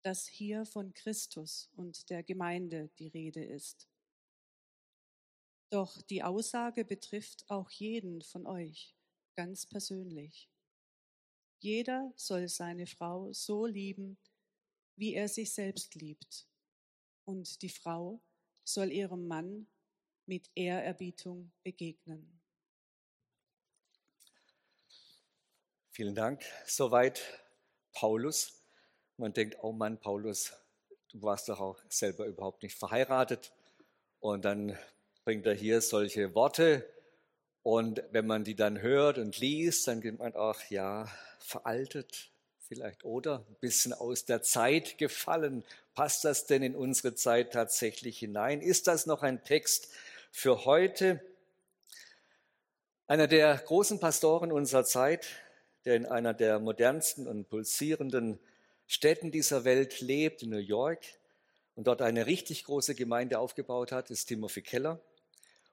dass 0.00 0.26
hier 0.26 0.64
von 0.64 0.94
Christus 0.94 1.68
und 1.76 2.08
der 2.08 2.22
Gemeinde 2.22 2.88
die 2.98 3.08
Rede 3.08 3.44
ist. 3.44 3.86
Doch 5.68 6.00
die 6.00 6.22
Aussage 6.22 6.86
betrifft 6.86 7.44
auch 7.50 7.68
jeden 7.68 8.22
von 8.22 8.46
euch 8.46 8.96
ganz 9.36 9.66
persönlich. 9.66 10.48
Jeder 11.58 12.14
soll 12.16 12.48
seine 12.48 12.86
Frau 12.86 13.30
so 13.34 13.66
lieben, 13.66 14.16
wie 14.96 15.12
er 15.12 15.28
sich 15.28 15.52
selbst 15.52 15.94
liebt. 15.94 16.48
Und 17.26 17.60
die 17.60 17.68
Frau 17.68 18.22
soll 18.64 18.90
ihrem 18.90 19.28
Mann 19.28 19.66
mit 20.24 20.50
Ehrerbietung 20.54 21.52
begegnen. 21.62 22.40
Vielen 25.90 26.14
Dank. 26.14 26.42
Soweit 26.64 27.43
Paulus. 27.94 28.52
Man 29.16 29.32
denkt, 29.32 29.58
oh 29.62 29.72
Mann, 29.72 29.98
Paulus, 29.98 30.52
du 31.10 31.22
warst 31.22 31.48
doch 31.48 31.60
auch 31.60 31.78
selber 31.88 32.26
überhaupt 32.26 32.62
nicht 32.62 32.76
verheiratet. 32.76 33.52
Und 34.20 34.44
dann 34.44 34.76
bringt 35.24 35.46
er 35.46 35.54
hier 35.54 35.80
solche 35.80 36.34
Worte 36.34 36.84
Und 37.64 38.02
wenn 38.10 38.26
man 38.26 38.44
die 38.44 38.54
dann 38.54 38.82
hört 38.82 39.16
und 39.16 39.38
liest, 39.38 39.88
dann 39.88 40.02
geht 40.02 40.18
man 40.18 40.34
auch, 40.34 40.60
ja, 40.68 41.08
veraltet 41.38 42.30
vielleicht 42.68 43.04
oder 43.04 43.38
ein 43.48 43.56
bisschen 43.58 43.94
aus 43.94 44.26
der 44.26 44.42
Zeit 44.42 44.98
gefallen. 44.98 45.64
Passt 45.94 46.24
das 46.24 46.44
denn 46.44 46.62
in 46.62 46.76
unsere 46.76 47.14
Zeit 47.14 47.54
tatsächlich 47.54 48.18
hinein? 48.18 48.60
Ist 48.60 48.86
das 48.86 49.06
noch 49.06 49.22
ein 49.22 49.42
Text 49.44 49.88
für 50.30 50.66
heute? 50.66 51.22
Einer 53.06 53.28
der 53.28 53.56
großen 53.56 53.98
Pastoren 53.98 54.52
unserer 54.52 54.84
Zeit, 54.84 55.26
der 55.84 55.96
in 55.96 56.06
einer 56.06 56.34
der 56.34 56.58
modernsten 56.58 57.26
und 57.26 57.48
pulsierenden 57.48 58.38
Städten 58.86 59.30
dieser 59.30 59.64
Welt 59.64 60.00
lebt, 60.00 60.42
in 60.42 60.50
New 60.50 60.58
York, 60.58 61.04
und 61.76 61.86
dort 61.86 62.02
eine 62.02 62.26
richtig 62.26 62.64
große 62.64 62.94
Gemeinde 62.94 63.38
aufgebaut 63.38 63.92
hat, 63.92 64.10
ist 64.10 64.26
Timothy 64.26 64.62
Keller. 64.62 65.00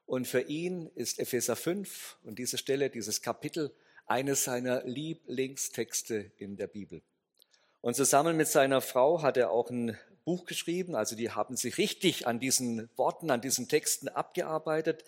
Und 0.05 0.27
für 0.27 0.41
ihn 0.41 0.89
ist 0.95 1.19
Epheser 1.19 1.55
5 1.55 2.17
und 2.23 2.39
diese 2.39 2.57
Stelle, 2.57 2.89
dieses 2.89 3.21
Kapitel, 3.21 3.71
eines 4.07 4.43
seiner 4.43 4.83
Lieblingstexte 4.83 6.31
in 6.37 6.57
der 6.57 6.67
Bibel. 6.67 7.01
Und 7.81 7.95
zusammen 7.95 8.35
mit 8.35 8.47
seiner 8.47 8.81
Frau 8.81 9.21
hat 9.21 9.37
er 9.37 9.51
auch 9.51 9.69
ein 9.69 9.97
Buch 10.25 10.45
geschrieben, 10.45 10.95
also 10.95 11.15
die 11.15 11.31
haben 11.31 11.55
sich 11.55 11.77
richtig 11.77 12.27
an 12.27 12.39
diesen 12.39 12.89
Worten, 12.95 13.31
an 13.31 13.41
diesen 13.41 13.67
Texten 13.67 14.07
abgearbeitet. 14.07 15.03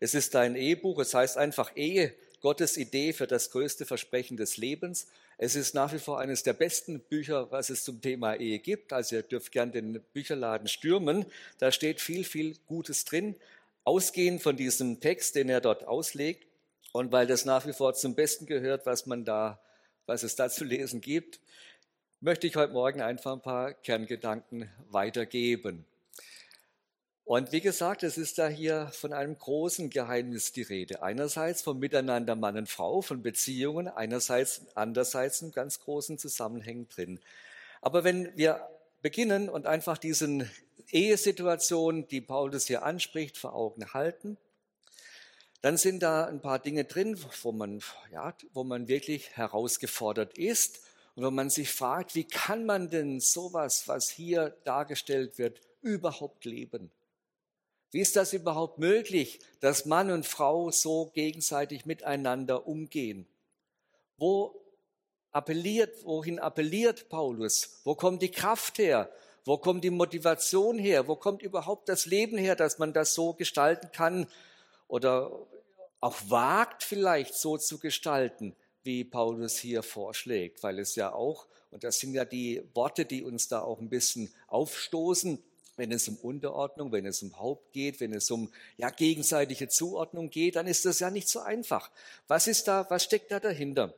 Es 0.00 0.14
ist 0.14 0.34
ein 0.34 0.56
Ehebuch, 0.56 0.98
es 0.98 1.14
heißt 1.14 1.36
einfach 1.36 1.76
Ehe, 1.76 2.14
Gottes 2.40 2.76
Idee 2.76 3.12
für 3.12 3.26
das 3.26 3.50
größte 3.50 3.84
Versprechen 3.84 4.36
des 4.36 4.56
Lebens. 4.56 5.06
Es 5.38 5.56
ist 5.56 5.74
nach 5.74 5.92
wie 5.92 5.98
vor 5.98 6.20
eines 6.20 6.42
der 6.42 6.52
besten 6.52 7.00
Bücher, 7.00 7.50
was 7.50 7.70
es 7.70 7.84
zum 7.84 8.00
Thema 8.00 8.34
Ehe 8.34 8.58
gibt. 8.58 8.92
Also 8.92 9.16
ihr 9.16 9.22
dürft 9.22 9.52
gern 9.52 9.72
den 9.72 10.00
Bücherladen 10.12 10.68
stürmen. 10.68 11.26
Da 11.58 11.72
steht 11.72 12.00
viel, 12.00 12.24
viel 12.24 12.56
Gutes 12.66 13.04
drin. 13.04 13.36
Ausgehend 13.84 14.42
von 14.42 14.56
diesem 14.56 15.00
Text, 15.00 15.34
den 15.34 15.48
er 15.48 15.60
dort 15.60 15.84
auslegt. 15.86 16.46
Und 16.92 17.12
weil 17.12 17.26
das 17.26 17.44
nach 17.44 17.66
wie 17.66 17.72
vor 17.72 17.94
zum 17.94 18.14
Besten 18.14 18.46
gehört, 18.46 18.86
was 18.86 19.06
man 19.06 19.24
da, 19.24 19.60
was 20.06 20.22
es 20.22 20.36
da 20.36 20.48
zu 20.48 20.64
lesen 20.64 21.00
gibt, 21.00 21.40
möchte 22.20 22.46
ich 22.46 22.56
heute 22.56 22.72
Morgen 22.72 23.00
einfach 23.00 23.32
ein 23.32 23.42
paar 23.42 23.74
Kerngedanken 23.74 24.68
weitergeben. 24.90 25.84
Und 27.28 27.52
wie 27.52 27.60
gesagt, 27.60 28.04
es 28.04 28.16
ist 28.16 28.38
da 28.38 28.48
hier 28.48 28.86
von 28.86 29.12
einem 29.12 29.36
großen 29.36 29.90
Geheimnis 29.90 30.52
die 30.52 30.62
Rede. 30.62 31.02
Einerseits 31.02 31.60
vom 31.60 31.78
Miteinander 31.78 32.34
Mann 32.36 32.56
und 32.56 32.70
Frau, 32.70 33.02
von 33.02 33.20
Beziehungen, 33.20 33.86
einerseits, 33.86 34.62
andererseits 34.74 35.42
in 35.42 35.52
ganz 35.52 35.78
großen 35.78 36.16
Zusammenhängen 36.16 36.88
drin. 36.88 37.20
Aber 37.82 38.02
wenn 38.02 38.34
wir 38.38 38.66
beginnen 39.02 39.50
und 39.50 39.66
einfach 39.66 39.98
diesen 39.98 40.50
Ehesituationen, 40.90 42.08
die 42.08 42.22
Paulus 42.22 42.66
hier 42.66 42.82
anspricht, 42.82 43.36
vor 43.36 43.52
Augen 43.52 43.92
halten, 43.92 44.38
dann 45.60 45.76
sind 45.76 46.02
da 46.02 46.24
ein 46.24 46.40
paar 46.40 46.60
Dinge 46.60 46.84
drin, 46.84 47.22
wo 47.42 47.52
man, 47.52 47.82
ja, 48.10 48.32
wo 48.54 48.64
man 48.64 48.88
wirklich 48.88 49.36
herausgefordert 49.36 50.38
ist 50.38 50.80
und 51.14 51.24
wo 51.26 51.30
man 51.30 51.50
sich 51.50 51.70
fragt, 51.70 52.14
wie 52.14 52.24
kann 52.24 52.64
man 52.64 52.88
denn 52.88 53.20
sowas, 53.20 53.86
was 53.86 54.08
hier 54.08 54.56
dargestellt 54.64 55.36
wird, 55.36 55.60
überhaupt 55.82 56.46
leben? 56.46 56.90
Wie 57.90 58.00
ist 58.00 58.16
das 58.16 58.34
überhaupt 58.34 58.78
möglich, 58.78 59.40
dass 59.60 59.86
Mann 59.86 60.10
und 60.10 60.26
Frau 60.26 60.70
so 60.70 61.10
gegenseitig 61.14 61.86
miteinander 61.86 62.66
umgehen? 62.66 63.26
Wo 64.18 64.54
appelliert, 65.30 66.04
wohin 66.04 66.38
appelliert 66.38 67.08
Paulus? 67.08 67.80
Wo 67.84 67.94
kommt 67.94 68.20
die 68.20 68.30
Kraft 68.30 68.78
her? 68.78 69.10
Wo 69.44 69.56
kommt 69.56 69.84
die 69.84 69.90
Motivation 69.90 70.78
her? 70.78 71.08
Wo 71.08 71.16
kommt 71.16 71.42
überhaupt 71.42 71.88
das 71.88 72.04
Leben 72.04 72.36
her, 72.36 72.56
dass 72.56 72.78
man 72.78 72.92
das 72.92 73.14
so 73.14 73.32
gestalten 73.32 73.90
kann 73.92 74.26
oder 74.88 75.46
auch 76.00 76.16
wagt 76.28 76.82
vielleicht 76.82 77.34
so 77.34 77.56
zu 77.56 77.78
gestalten, 77.78 78.54
wie 78.82 79.04
Paulus 79.04 79.56
hier 79.56 79.82
vorschlägt? 79.82 80.62
Weil 80.62 80.78
es 80.78 80.94
ja 80.94 81.12
auch, 81.14 81.46
und 81.70 81.84
das 81.84 81.98
sind 81.98 82.12
ja 82.12 82.26
die 82.26 82.62
Worte, 82.74 83.06
die 83.06 83.22
uns 83.22 83.48
da 83.48 83.62
auch 83.62 83.80
ein 83.80 83.88
bisschen 83.88 84.30
aufstoßen, 84.48 85.42
wenn 85.78 85.92
es 85.92 86.08
um 86.08 86.16
Unterordnung, 86.16 86.92
wenn 86.92 87.06
es 87.06 87.22
um 87.22 87.38
Haupt 87.38 87.72
geht, 87.72 88.00
wenn 88.00 88.12
es 88.12 88.30
um 88.30 88.50
ja, 88.76 88.90
gegenseitige 88.90 89.68
Zuordnung 89.68 90.30
geht, 90.30 90.56
dann 90.56 90.66
ist 90.66 90.84
das 90.84 91.00
ja 91.00 91.10
nicht 91.10 91.28
so 91.28 91.40
einfach. 91.40 91.90
Was 92.26 92.46
ist 92.46 92.68
da, 92.68 92.86
was 92.90 93.04
steckt 93.04 93.30
da 93.30 93.40
dahinter? 93.40 93.94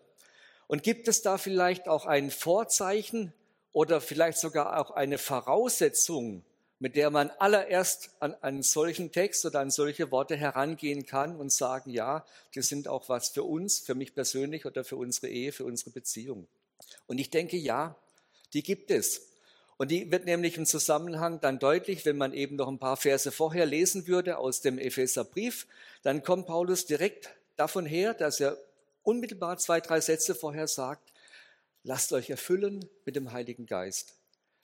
Und 0.66 0.82
gibt 0.82 1.08
es 1.08 1.22
da 1.22 1.38
vielleicht 1.38 1.88
auch 1.88 2.06
ein 2.06 2.30
Vorzeichen 2.30 3.32
oder 3.72 4.00
vielleicht 4.00 4.38
sogar 4.38 4.78
auch 4.78 4.90
eine 4.92 5.18
Voraussetzung, 5.18 6.44
mit 6.78 6.96
der 6.96 7.10
man 7.10 7.30
allererst 7.38 8.10
an 8.20 8.34
einen 8.42 8.62
solchen 8.62 9.12
Text 9.12 9.44
oder 9.44 9.60
an 9.60 9.70
solche 9.70 10.10
Worte 10.10 10.36
herangehen 10.36 11.06
kann 11.06 11.36
und 11.36 11.52
sagen, 11.52 11.90
ja, 11.90 12.24
die 12.54 12.62
sind 12.62 12.88
auch 12.88 13.08
was 13.08 13.30
für 13.30 13.42
uns, 13.42 13.80
für 13.80 13.94
mich 13.94 14.14
persönlich 14.14 14.64
oder 14.64 14.84
für 14.84 14.96
unsere 14.96 15.28
Ehe, 15.28 15.52
für 15.52 15.64
unsere 15.64 15.90
Beziehung. 15.90 16.46
Und 17.06 17.18
ich 17.18 17.30
denke, 17.30 17.56
ja, 17.56 17.96
die 18.52 18.62
gibt 18.62 18.90
es. 18.90 19.29
Und 19.80 19.90
die 19.90 20.12
wird 20.12 20.26
nämlich 20.26 20.58
im 20.58 20.66
Zusammenhang 20.66 21.40
dann 21.40 21.58
deutlich, 21.58 22.04
wenn 22.04 22.18
man 22.18 22.34
eben 22.34 22.56
noch 22.56 22.68
ein 22.68 22.78
paar 22.78 22.98
Verse 22.98 23.32
vorher 23.32 23.64
lesen 23.64 24.06
würde 24.06 24.36
aus 24.36 24.60
dem 24.60 24.78
Epheserbrief, 24.78 25.66
dann 26.02 26.22
kommt 26.22 26.46
Paulus 26.46 26.84
direkt 26.84 27.30
davon 27.56 27.86
her, 27.86 28.12
dass 28.12 28.40
er 28.40 28.58
unmittelbar 29.04 29.56
zwei, 29.56 29.80
drei 29.80 30.02
Sätze 30.02 30.34
vorher 30.34 30.68
sagt, 30.68 31.14
lasst 31.82 32.12
euch 32.12 32.28
erfüllen 32.28 32.84
mit 33.06 33.16
dem 33.16 33.32
Heiligen 33.32 33.64
Geist. 33.64 34.16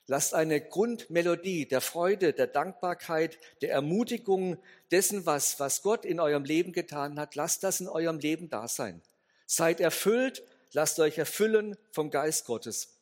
Lasst 0.05 0.35
eine 0.35 0.61
Grundmelodie 0.61 1.67
der 1.67 1.81
Freude, 1.81 2.31
der 2.31 2.45
Dankbarkeit, 2.45 3.39
der 3.63 3.71
Ermutigung 3.71 4.59
dessen, 4.91 5.25
was, 5.25 5.59
was 5.59 5.81
Gott 5.81 6.05
in 6.05 6.19
eurem 6.19 6.43
Leben 6.43 6.73
getan 6.73 7.19
hat, 7.19 7.33
lasst 7.33 7.63
das 7.63 7.79
in 7.79 7.87
eurem 7.87 8.19
Leben 8.19 8.51
da 8.51 8.67
sein. 8.67 9.01
Seid 9.47 9.79
erfüllt, 9.79 10.43
lasst 10.73 10.99
euch 10.99 11.17
erfüllen 11.17 11.75
vom 11.91 12.11
Geist 12.11 12.45
Gottes. 12.45 12.96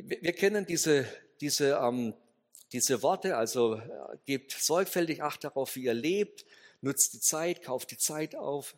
Wir 0.00 0.32
kennen 0.32 0.64
diese, 0.64 1.06
diese, 1.40 1.80
ähm, 1.82 2.14
diese 2.72 3.02
Worte, 3.02 3.36
also 3.36 3.74
äh, 3.74 3.82
gebt 4.26 4.52
sorgfältig 4.52 5.24
Acht 5.24 5.42
darauf, 5.42 5.74
wie 5.74 5.84
ihr 5.84 5.94
lebt, 5.94 6.44
nutzt 6.80 7.14
die 7.14 7.20
Zeit, 7.20 7.64
kauft 7.64 7.90
die 7.90 7.98
Zeit 7.98 8.36
auf, 8.36 8.76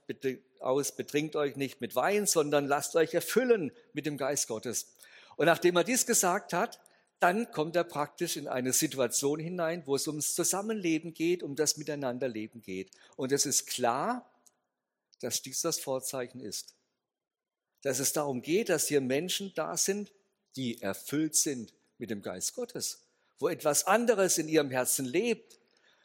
aus, 0.60 0.96
betrinkt 0.96 1.36
euch 1.36 1.56
nicht 1.56 1.82
mit 1.82 1.94
Wein, 1.94 2.26
sondern 2.26 2.66
lasst 2.66 2.96
euch 2.96 3.12
erfüllen 3.12 3.70
mit 3.92 4.06
dem 4.06 4.16
Geist 4.16 4.48
Gottes. 4.48 4.94
Und 5.36 5.44
nachdem 5.44 5.76
er 5.76 5.84
dies 5.84 6.06
gesagt 6.06 6.54
hat, 6.54 6.80
dann 7.18 7.50
kommt 7.50 7.76
er 7.76 7.84
praktisch 7.84 8.38
in 8.38 8.48
eine 8.48 8.72
Situation 8.72 9.40
hinein, 9.40 9.82
wo 9.84 9.96
es 9.96 10.08
ums 10.08 10.34
Zusammenleben 10.34 11.12
geht, 11.12 11.42
um 11.42 11.54
das 11.54 11.76
Miteinanderleben 11.76 12.62
geht. 12.62 12.90
Und 13.16 13.30
es 13.30 13.44
ist 13.44 13.66
klar, 13.66 14.30
dass 15.20 15.42
dies 15.42 15.60
das 15.60 15.78
Vorzeichen 15.78 16.40
ist. 16.40 16.74
Dass 17.82 17.98
es 17.98 18.14
darum 18.14 18.40
geht, 18.40 18.70
dass 18.70 18.88
hier 18.88 19.02
Menschen 19.02 19.52
da 19.54 19.76
sind, 19.76 20.10
die 20.56 20.82
erfüllt 20.82 21.36
sind 21.36 21.72
mit 21.98 22.10
dem 22.10 22.22
Geist 22.22 22.54
Gottes, 22.54 23.02
wo 23.38 23.48
etwas 23.48 23.86
anderes 23.86 24.38
in 24.38 24.48
ihrem 24.48 24.70
Herzen 24.70 25.04
lebt, 25.04 25.60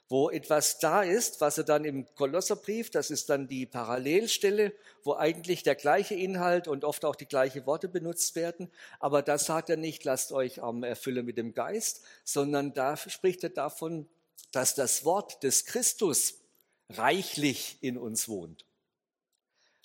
wo 0.07 0.29
etwas 0.29 0.77
da 0.77 1.01
ist, 1.01 1.41
was 1.41 1.57
er 1.57 1.63
dann 1.63 1.83
im 1.83 2.05
Kolosserbrief, 2.15 2.91
das 2.91 3.09
ist 3.09 3.29
dann 3.29 3.47
die 3.47 3.65
Parallelstelle, 3.65 4.73
wo 5.03 5.15
eigentlich 5.15 5.63
der 5.63 5.75
gleiche 5.75 6.13
Inhalt 6.13 6.67
und 6.67 6.83
oft 6.83 7.05
auch 7.05 7.15
die 7.15 7.25
gleichen 7.25 7.65
Worte 7.65 7.87
benutzt 7.87 8.35
werden. 8.35 8.69
Aber 8.99 9.23
da 9.23 9.37
sagt 9.39 9.69
er 9.69 9.77
nicht, 9.77 10.03
lasst 10.03 10.31
euch 10.31 10.59
ähm, 10.59 10.83
erfüllen 10.83 11.25
mit 11.25 11.37
dem 11.37 11.53
Geist, 11.53 12.03
sondern 12.23 12.73
da 12.73 12.95
spricht 12.97 13.43
er 13.43 13.49
davon, 13.49 14.07
dass 14.51 14.75
das 14.75 15.05
Wort 15.05 15.41
des 15.43 15.65
Christus 15.65 16.35
reichlich 16.89 17.79
in 17.81 17.97
uns 17.97 18.29
wohnt. 18.29 18.64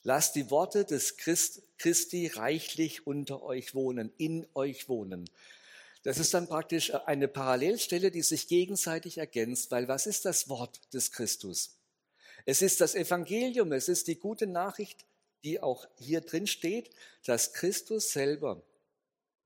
Lasst 0.02 0.35
die 0.35 0.50
Worte 0.50 0.85
des 0.85 1.16
Christ, 1.16 1.62
Christi 1.78 2.28
reichlich 2.28 3.07
unter 3.07 3.42
euch 3.42 3.75
wohnen, 3.75 4.12
in 4.16 4.47
euch 4.54 4.88
wohnen. 4.88 5.28
Das 6.02 6.19
ist 6.19 6.33
dann 6.33 6.49
praktisch 6.49 6.95
eine 6.95 7.28
Parallelstelle, 7.28 8.11
die 8.11 8.23
sich 8.23 8.49
gegenseitig 8.49 9.19
ergänzt, 9.19 9.71
weil 9.71 9.88
was 9.88 10.07
ist 10.07 10.25
das 10.25 10.49
Wort 10.49 10.80
des 10.95 11.12
Christus? 11.12 11.76
Es 12.47 12.62
ist 12.62 12.80
das 12.80 12.95
Evangelium, 12.95 13.73
es 13.73 13.88
ist 13.88 14.07
die 14.07 14.19
gute 14.19 14.47
Nachricht, 14.47 15.04
die 15.45 15.62
auch 15.62 15.87
hier 15.99 16.23
drin 16.23 16.47
steht, 16.47 16.90
dass 17.26 17.52
Christus 17.52 18.12
selber 18.12 18.62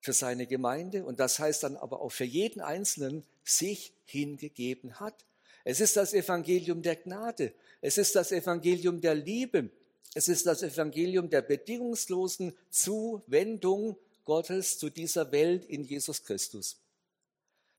für 0.01 0.13
seine 0.13 0.47
Gemeinde 0.47 1.05
und 1.05 1.19
das 1.19 1.39
heißt 1.39 1.65
dann 1.65 1.77
aber 1.77 2.01
auch 2.01 2.13
für 2.13 2.25
jeden 2.25 2.61
Einzelnen 2.61 3.25
sich 3.43 3.93
hingegeben 4.05 5.01
hat. 5.01 5.25
Es 5.65 5.81
ist 5.81 5.97
das 5.97 6.15
Evangelium 6.15 6.83
der 6.83 6.97
Gnade, 6.97 7.53
es 7.81 7.99
ist 7.99 8.15
das 8.15 8.31
Evangelium 8.31 9.01
der 9.01 9.15
Liebe, 9.17 9.71
es 10.15 10.29
ist 10.29 10.47
das 10.47 10.63
Evangelium 10.63 11.31
der 11.31 11.43
bedingungslosen 11.43 12.57
Zuwendung 12.71 13.97
Gottes 14.25 14.79
zu 14.79 14.91
dieser 14.91 15.33
Welt 15.33 15.65
in 15.65 15.85
Jesus 15.85 16.25
Christus. 16.25 16.77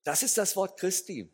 Das 0.04 0.24
ist 0.24 0.38
das 0.38 0.56
Wort 0.56 0.80
Christi. 0.80 1.30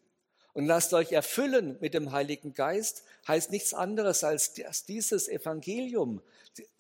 Und 0.54 0.66
lasst 0.66 0.94
euch 0.94 1.12
erfüllen 1.12 1.78
mit 1.80 1.94
dem 1.94 2.12
Heiligen 2.12 2.54
Geist, 2.54 3.04
heißt 3.28 3.52
nichts 3.52 3.74
anderes 3.74 4.24
als 4.24 4.54
dass 4.54 4.86
dieses 4.86 5.28
Evangelium 5.28 6.22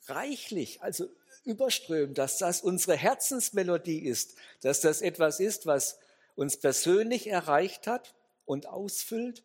reichlich, 0.08 0.82
also 0.82 1.08
überströmt, 1.46 2.18
dass 2.18 2.38
das 2.38 2.62
unsere 2.62 2.98
Herzensmelodie 2.98 4.00
ist, 4.00 4.36
dass 4.62 4.82
das 4.82 5.02
etwas 5.02 5.40
ist, 5.40 5.66
was 5.66 5.98
uns 6.36 6.58
persönlich 6.58 7.28
erreicht 7.28 7.88
hat 7.88 8.14
und 8.46 8.68
ausfüllt 8.68 9.44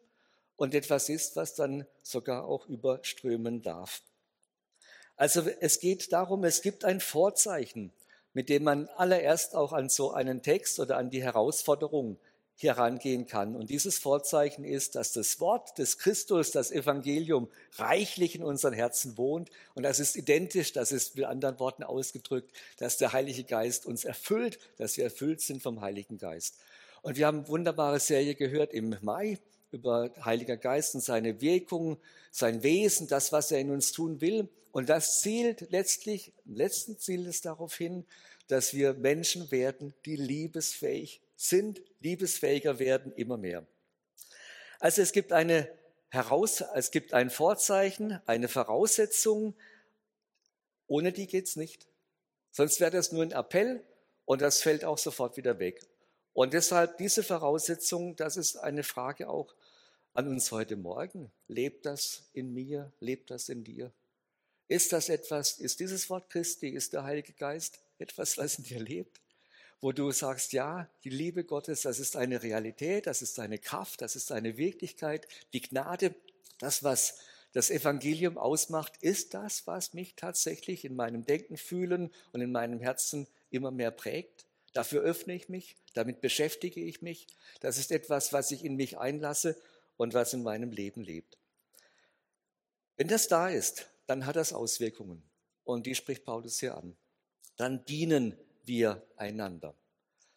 und 0.57 0.75
etwas 0.75 1.09
ist, 1.09 1.37
was 1.37 1.55
dann 1.55 1.87
sogar 2.03 2.45
auch 2.45 2.67
überströmen 2.67 3.63
darf. 3.63 4.03
Also 5.17 5.43
es 5.61 5.81
geht 5.81 6.13
darum, 6.13 6.45
es 6.45 6.63
gibt 6.63 6.85
ein 6.85 7.01
Vorzeichen, 7.01 7.93
mit 8.35 8.49
dem 8.49 8.65
man 8.65 8.89
allererst 8.97 9.55
auch 9.55 9.73
an 9.73 9.89
so 9.89 10.13
einen 10.13 10.43
Text 10.43 10.79
oder 10.79 10.99
an 10.99 11.11
die 11.11 11.23
Herausforderung 11.23 12.19
herangehen 12.59 13.27
kann. 13.27 13.55
Und 13.55 13.69
dieses 13.69 13.99
Vorzeichen 13.99 14.65
ist, 14.65 14.95
dass 14.95 15.13
das 15.13 15.41
Wort 15.41 15.77
des 15.79 15.99
Christus, 15.99 16.51
das 16.51 16.71
Evangelium, 16.71 17.49
reichlich 17.77 18.35
in 18.35 18.43
unseren 18.43 18.73
Herzen 18.73 19.19
wohnt. 19.19 19.51
Und 19.75 19.83
das 19.83 20.01
ist 20.01 20.17
identisch, 20.17 20.73
das 20.73 20.91
ist 20.93 21.17
mit 21.17 21.27
anderen 21.27 21.59
Worten 21.59 21.83
ausgedrückt, 21.83 22.51
dass 22.79 22.97
der 22.97 23.13
Heilige 23.13 23.45
Geist 23.45 23.85
uns 23.85 24.05
erfüllt, 24.05 24.59
dass 24.79 24.97
wir 24.97 25.05
erfüllt 25.05 25.43
sind 25.43 25.63
vom 25.63 25.83
Heiligen 25.83 26.19
Geist. 26.19 26.57
Und 27.03 27.17
wir 27.17 27.27
haben 27.27 27.41
eine 27.41 27.49
wunderbare 27.49 28.01
Serie 28.01 28.35
gehört 28.35 28.73
im 28.73 28.97
Mai 29.03 29.39
über 29.71 30.11
Heiliger 30.25 30.57
Geist 30.57 30.95
und 30.95 31.03
seine 31.03 31.41
Wirkung, 31.41 31.99
sein 32.31 32.63
Wesen, 32.63 33.07
das, 33.07 33.33
was 33.33 33.51
er 33.51 33.61
in 33.61 33.71
uns 33.71 33.93
tun 33.93 34.21
will. 34.21 34.49
Und 34.77 34.91
das 34.91 35.23
zielt 35.23 35.71
letztlich, 35.71 36.35
letzten 36.45 36.99
Ziel 36.99 37.25
ist 37.25 37.47
darauf 37.47 37.75
hin, 37.75 38.05
dass 38.49 38.75
wir 38.75 38.93
Menschen 38.93 39.51
werden, 39.51 39.95
die 40.05 40.17
liebesfähig 40.17 41.23
sind, 41.35 41.81
liebesfähiger 42.01 42.79
werden, 42.79 43.11
immer 43.13 43.39
mehr. 43.39 43.67
Also 44.79 45.01
es 45.01 45.13
gibt 45.13 45.33
eine 45.33 45.67
Heraus, 46.11 46.63
es 46.75 46.91
gibt 46.91 47.15
ein 47.15 47.31
Vorzeichen, 47.31 48.21
eine 48.27 48.49
Voraussetzung, 48.49 49.55
ohne 50.89 51.11
die 51.11 51.27
geht's 51.27 51.57
nicht. 51.57 51.87
Sonst 52.51 52.79
wäre 52.79 52.91
das 52.91 53.13
nur 53.13 53.23
ein 53.23 53.33
Appell 53.33 53.83
und 54.27 54.43
das 54.43 54.61
fällt 54.61 54.85
auch 54.85 54.99
sofort 54.99 55.39
wieder 55.39 55.59
weg. 55.59 55.81
Und 56.35 56.53
deshalb 56.53 56.99
diese 56.99 57.23
Voraussetzung, 57.23 58.15
das 58.17 58.37
ist 58.37 58.59
eine 58.59 58.83
Frage 58.83 59.31
auch 59.31 59.55
an 60.13 60.29
uns 60.29 60.53
heute 60.53 60.77
Morgen. 60.77 61.33
Lebt 61.49 61.87
das 61.87 62.29
in 62.35 62.53
mir? 62.53 62.93
Lebt 63.01 63.31
das 63.31 63.49
in 63.49 63.65
dir? 63.65 63.91
Ist 64.69 64.93
das 64.93 65.09
etwas, 65.09 65.59
ist 65.59 65.81
dieses 65.81 66.11
Wort 66.11 66.29
Christi, 66.31 66.69
ist 66.69 66.93
der 66.93 67.05
Heilige 67.05 67.33
Geist 67.33 67.79
etwas, 67.99 68.37
was 68.39 68.59
in 68.59 68.65
dir 68.65 68.81
lebt? 68.81 69.21
wo 69.81 69.93
du 69.93 70.11
sagst, 70.11 70.53
ja, 70.53 70.89
die 71.05 71.11
Liebe 71.11 71.45
Gottes, 71.45 71.83
das 71.83 71.99
ist 71.99 72.17
eine 72.17 72.43
Realität, 72.43 73.07
das 73.07 73.23
ist 73.23 73.39
eine 73.39 73.59
Kraft, 73.59 74.01
das 74.01 74.17
ist 74.17 74.33
eine 74.33 74.57
Wirklichkeit, 74.57 75.29
die 75.53 75.61
Gnade, 75.61 76.15
das, 76.59 76.83
was 76.83 77.19
das 77.53 77.71
Evangelium 77.71 78.39
ausmacht, 78.39 78.95
ist 79.01 79.35
das, 79.35 79.67
was 79.67 79.95
mich 79.95 80.15
tatsächlich 80.15 80.85
in 80.85 80.97
meinem 80.97 81.25
Denken, 81.25 81.57
Fühlen 81.57 82.11
und 82.33 82.41
in 82.41 82.53
meinem 82.53 82.81
Herzen 82.81 83.27
immer 83.51 83.71
mehr 83.71 83.91
prägt. 83.91 84.47
Dafür 84.73 85.03
öffne 85.03 85.35
ich 85.35 85.49
mich, 85.49 85.77
damit 85.95 86.21
beschäftige 86.21 86.81
ich 86.81 87.01
mich. 87.01 87.27
Das 87.61 87.79
ist 87.79 87.93
etwas, 87.93 88.33
was 88.33 88.51
ich 88.51 88.65
in 88.65 88.77
mich 88.77 88.99
einlasse 88.99 89.57
und 89.97 90.13
was 90.13 90.35
in 90.35 90.43
meinem 90.43 90.71
Leben 90.71 91.03
lebt. 91.03 91.39
Wenn 92.97 93.09
das 93.09 93.29
da 93.29 93.49
ist, 93.49 93.87
dann 94.07 94.27
hat 94.27 94.37
das 94.37 94.53
Auswirkungen. 94.53 95.23
Und 95.65 95.87
die 95.87 95.95
spricht 95.95 96.25
Paulus 96.25 96.61
hier 96.61 96.77
an. 96.77 96.97
Dann 97.57 97.85
dienen 97.85 98.37
wir 98.65 99.03
einander. 99.17 99.75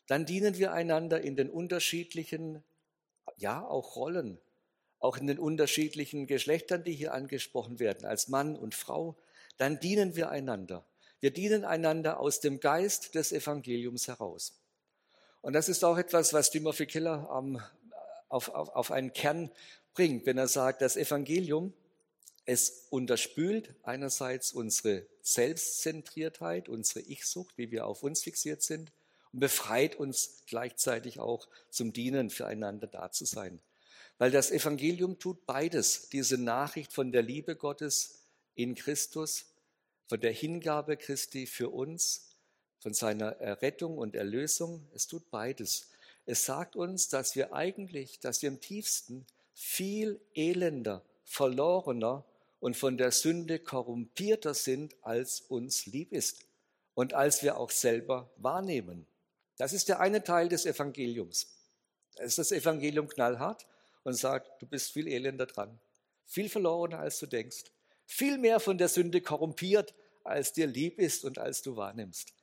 Dann 0.08 0.26
dienen 0.26 0.58
wir 0.58 0.74
einander 0.74 1.22
in 1.22 1.36
den 1.36 1.50
unterschiedlichen, 1.50 2.64
ja, 3.38 3.64
auch 3.64 3.96
Rollen, 3.96 4.40
auch 5.00 5.18
in 5.18 5.28
den 5.28 5.40
unterschiedlichen 5.40 6.26
Geschlechtern, 6.26 6.84
die 6.84 6.94
hier 6.94 7.14
angesprochen 7.14 7.80
werden, 7.80 8.06
als 8.06 8.28
Mann 8.28 8.58
und 8.58 8.74
Frau. 8.74 9.16
Dann 9.58 9.80
dienen 9.80 10.16
wir 10.16 10.30
einander. 10.30 10.84
Wir 11.20 11.32
dienen 11.32 11.66
einander 11.66 12.20
aus 12.20 12.40
dem 12.40 12.60
Geist 12.60 13.14
des 13.16 13.32
Evangeliums 13.32 14.08
heraus. 14.08 14.60
Und 15.42 15.54
das 15.54 15.70
ist 15.70 15.84
auch 15.84 15.98
etwas, 15.98 16.34
was 16.34 16.50
Timothy 16.50 16.86
Keller 16.86 17.30
ähm, 17.38 17.62
auf, 18.30 18.50
auf, 18.50 18.70
auf 18.70 18.92
einen 18.92 19.14
Kern 19.14 19.52
bringt, 19.94 20.26
wenn 20.26 20.38
er 20.38 20.48
sagt, 20.48 20.82
das 20.82 20.98
Evangelium 20.98 21.74
es 22.50 22.88
unterspült 22.90 23.76
einerseits 23.84 24.54
unsere 24.54 25.06
Selbstzentriertheit, 25.22 26.68
unsere 26.68 27.02
Ich-Sucht, 27.02 27.56
wie 27.60 27.70
wir 27.70 27.86
auf 27.86 28.02
uns 28.02 28.24
fixiert 28.24 28.64
sind, 28.64 28.92
und 29.32 29.40
befreit 29.40 29.98
uns 29.98 30.42
gleichzeitig 30.48 31.20
auch 31.20 31.48
zum 31.70 31.94
Dienen 31.94 32.32
füreinander 32.32 32.88
da 32.88 33.12
zu 33.12 33.26
sein. 33.26 33.60
Weil 34.18 34.32
das 34.32 34.50
Evangelium 34.50 35.20
tut 35.20 35.46
beides, 35.46 36.10
diese 36.10 36.40
Nachricht 36.40 36.92
von 36.92 37.12
der 37.12 37.22
Liebe 37.22 37.56
Gottes 37.56 38.24
in 38.56 38.74
Christus, 38.74 39.46
von 40.08 40.20
der 40.20 40.32
Hingabe 40.32 40.98
Christi 40.98 41.46
für 41.46 41.70
uns, 41.70 42.32
von 42.80 42.96
seiner 42.96 43.34
Errettung 43.34 44.00
und 44.00 44.16
Erlösung. 44.16 44.88
Es 44.96 45.06
tut 45.06 45.30
beides. 45.30 45.92
Es 46.26 46.46
sagt 46.46 46.76
uns, 46.76 47.10
dass 47.10 47.36
wir 47.36 47.54
eigentlich, 47.54 48.20
dass 48.20 48.42
wir 48.42 48.50
im 48.50 48.60
tiefsten 48.60 49.28
viel 49.54 50.20
elender, 50.34 51.06
verlorener 51.26 52.26
und 52.60 52.76
von 52.76 52.98
der 52.98 53.12
Sünde 53.12 53.60
korrumpierter 53.60 54.54
sind, 54.54 54.96
als 55.02 55.42
uns 55.42 55.86
lieb 55.86 56.12
ist 56.12 56.46
und 56.94 57.14
als 57.14 57.42
wir 57.44 57.58
auch 57.58 57.72
selber 57.72 58.30
wahrnehmen. 58.38 59.08
Das 59.58 59.74
ist 59.74 59.90
der 59.90 60.00
eine 60.00 60.24
Teil 60.24 60.50
des 60.50 60.66
Evangeliums. 60.66 61.48
Da 62.16 62.24
ist 62.24 62.38
das 62.38 62.52
Evangelium 62.52 63.08
knallhart 63.08 63.66
und 64.04 64.14
sagt, 64.14 64.62
du 64.62 64.66
bist 64.66 64.92
viel 64.92 65.08
elender 65.08 65.46
dran, 65.46 65.80
viel 66.26 66.50
verlorener, 66.50 67.00
als 67.00 67.20
du 67.20 67.26
denkst, 67.26 67.66
viel 68.06 68.38
mehr 68.38 68.60
von 68.60 68.78
der 68.78 68.90
Sünde 68.90 69.22
korrumpiert, 69.22 69.94
als 70.24 70.54
dir 70.54 70.68
lieb 70.68 71.00
ist 71.00 71.24
und 71.24 71.38
als 71.38 71.62
du 71.62 71.76
wahrnimmst. 71.76 72.34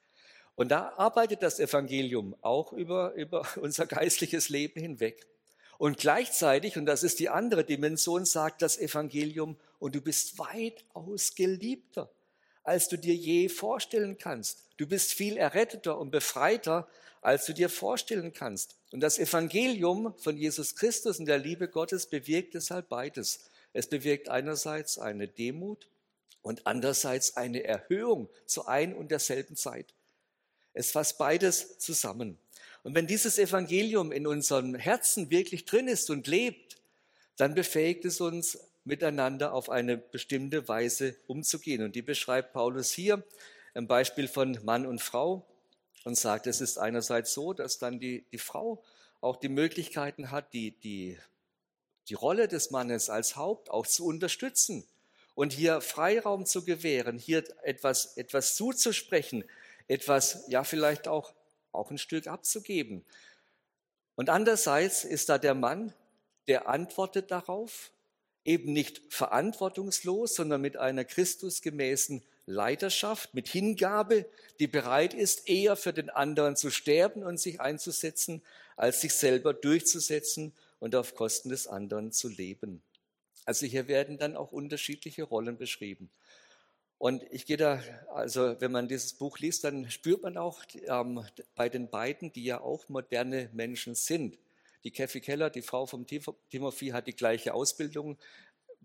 Und 0.54 0.70
da 0.70 0.94
arbeitet 0.96 1.42
das 1.42 1.60
Evangelium 1.60 2.34
auch 2.40 2.72
über, 2.72 3.12
über 3.14 3.46
unser 3.60 3.86
geistliches 3.86 4.48
Leben 4.48 4.80
hinweg. 4.80 5.26
Und 5.78 5.98
gleichzeitig, 5.98 6.78
und 6.78 6.86
das 6.86 7.02
ist 7.02 7.18
die 7.18 7.28
andere 7.28 7.64
Dimension, 7.64 8.24
sagt 8.24 8.62
das 8.62 8.78
Evangelium, 8.78 9.58
und 9.78 9.94
du 9.94 10.00
bist 10.00 10.38
weitaus 10.38 11.34
geliebter, 11.34 12.10
als 12.62 12.88
du 12.88 12.96
dir 12.96 13.14
je 13.14 13.48
vorstellen 13.48 14.18
kannst. 14.18 14.66
Du 14.76 14.86
bist 14.86 15.12
viel 15.12 15.36
erretteter 15.36 15.98
und 15.98 16.10
befreiter, 16.10 16.88
als 17.20 17.46
du 17.46 17.54
dir 17.54 17.68
vorstellen 17.68 18.32
kannst. 18.32 18.76
Und 18.92 19.00
das 19.00 19.18
Evangelium 19.18 20.14
von 20.18 20.36
Jesus 20.36 20.76
Christus 20.76 21.18
und 21.18 21.26
der 21.26 21.38
Liebe 21.38 21.68
Gottes 21.68 22.06
bewirkt 22.06 22.54
deshalb 22.54 22.88
beides. 22.88 23.50
Es 23.72 23.88
bewirkt 23.88 24.28
einerseits 24.28 24.98
eine 24.98 25.28
Demut 25.28 25.88
und 26.42 26.66
andererseits 26.66 27.36
eine 27.36 27.64
Erhöhung 27.64 28.28
zu 28.46 28.66
ein 28.66 28.94
und 28.94 29.10
derselben 29.10 29.56
Zeit. 29.56 29.94
Es 30.72 30.92
fasst 30.92 31.18
beides 31.18 31.78
zusammen. 31.78 32.38
Und 32.84 32.94
wenn 32.94 33.08
dieses 33.08 33.38
Evangelium 33.38 34.12
in 34.12 34.26
unserem 34.26 34.76
Herzen 34.76 35.30
wirklich 35.30 35.64
drin 35.64 35.88
ist 35.88 36.08
und 36.10 36.28
lebt, 36.28 36.76
dann 37.36 37.54
befähigt 37.54 38.04
es 38.04 38.20
uns, 38.20 38.58
miteinander 38.86 39.52
auf 39.52 39.68
eine 39.68 39.96
bestimmte 39.96 40.68
Weise 40.68 41.16
umzugehen. 41.26 41.82
Und 41.82 41.94
die 41.94 42.02
beschreibt 42.02 42.52
Paulus 42.52 42.92
hier 42.92 43.22
im 43.74 43.86
Beispiel 43.86 44.28
von 44.28 44.58
Mann 44.64 44.86
und 44.86 45.02
Frau 45.02 45.46
und 46.04 46.16
sagt, 46.16 46.46
es 46.46 46.60
ist 46.60 46.78
einerseits 46.78 47.34
so, 47.34 47.52
dass 47.52 47.78
dann 47.78 47.98
die, 47.98 48.24
die 48.32 48.38
Frau 48.38 48.82
auch 49.20 49.36
die 49.36 49.48
Möglichkeiten 49.48 50.30
hat, 50.30 50.52
die, 50.52 50.70
die, 50.70 51.18
die 52.08 52.14
Rolle 52.14 52.48
des 52.48 52.70
Mannes 52.70 53.10
als 53.10 53.36
Haupt 53.36 53.70
auch 53.70 53.86
zu 53.86 54.06
unterstützen 54.06 54.86
und 55.34 55.52
hier 55.52 55.80
Freiraum 55.80 56.46
zu 56.46 56.64
gewähren, 56.64 57.18
hier 57.18 57.44
etwas, 57.62 58.16
etwas 58.16 58.56
zuzusprechen, 58.56 59.44
etwas, 59.88 60.44
ja, 60.48 60.64
vielleicht 60.64 61.08
auch 61.08 61.34
auch 61.76 61.90
ein 61.90 61.98
Stück 61.98 62.26
abzugeben. 62.26 63.04
Und 64.16 64.30
andererseits 64.30 65.04
ist 65.04 65.28
da 65.28 65.38
der 65.38 65.54
Mann, 65.54 65.92
der 66.48 66.68
antwortet 66.68 67.30
darauf, 67.30 67.92
eben 68.46 68.72
nicht 68.72 69.02
verantwortungslos, 69.08 70.34
sondern 70.34 70.60
mit 70.60 70.76
einer 70.76 71.04
Christusgemäßen 71.04 72.22
Leiterschaft, 72.46 73.34
mit 73.34 73.48
Hingabe, 73.48 74.26
die 74.60 74.68
bereit 74.68 75.14
ist, 75.14 75.48
eher 75.48 75.76
für 75.76 75.92
den 75.92 76.10
anderen 76.10 76.56
zu 76.56 76.70
sterben 76.70 77.24
und 77.24 77.38
sich 77.38 77.60
einzusetzen, 77.60 78.42
als 78.76 79.00
sich 79.00 79.14
selber 79.14 79.52
durchzusetzen 79.52 80.52
und 80.78 80.94
auf 80.94 81.14
Kosten 81.14 81.48
des 81.48 81.66
anderen 81.66 82.12
zu 82.12 82.28
leben. 82.28 82.82
Also 83.44 83.66
hier 83.66 83.88
werden 83.88 84.18
dann 84.18 84.36
auch 84.36 84.52
unterschiedliche 84.52 85.24
Rollen 85.24 85.56
beschrieben. 85.56 86.10
Und 86.98 87.24
ich 87.30 87.46
gehe 87.46 87.56
da, 87.56 87.82
also 88.14 88.60
wenn 88.60 88.72
man 88.72 88.88
dieses 88.88 89.12
Buch 89.12 89.38
liest, 89.38 89.64
dann 89.64 89.90
spürt 89.90 90.22
man 90.22 90.36
auch 90.36 90.62
ähm, 90.86 91.24
bei 91.54 91.68
den 91.68 91.90
beiden, 91.90 92.32
die 92.32 92.44
ja 92.44 92.60
auch 92.60 92.88
moderne 92.88 93.50
Menschen 93.52 93.94
sind. 93.94 94.38
Die 94.86 94.92
Kathy 94.92 95.20
Keller, 95.20 95.50
die 95.50 95.62
Frau 95.62 95.84
vom 95.84 96.06
Timothy, 96.06 96.90
hat 96.90 97.08
die 97.08 97.16
gleiche 97.16 97.54
Ausbildung, 97.54 98.16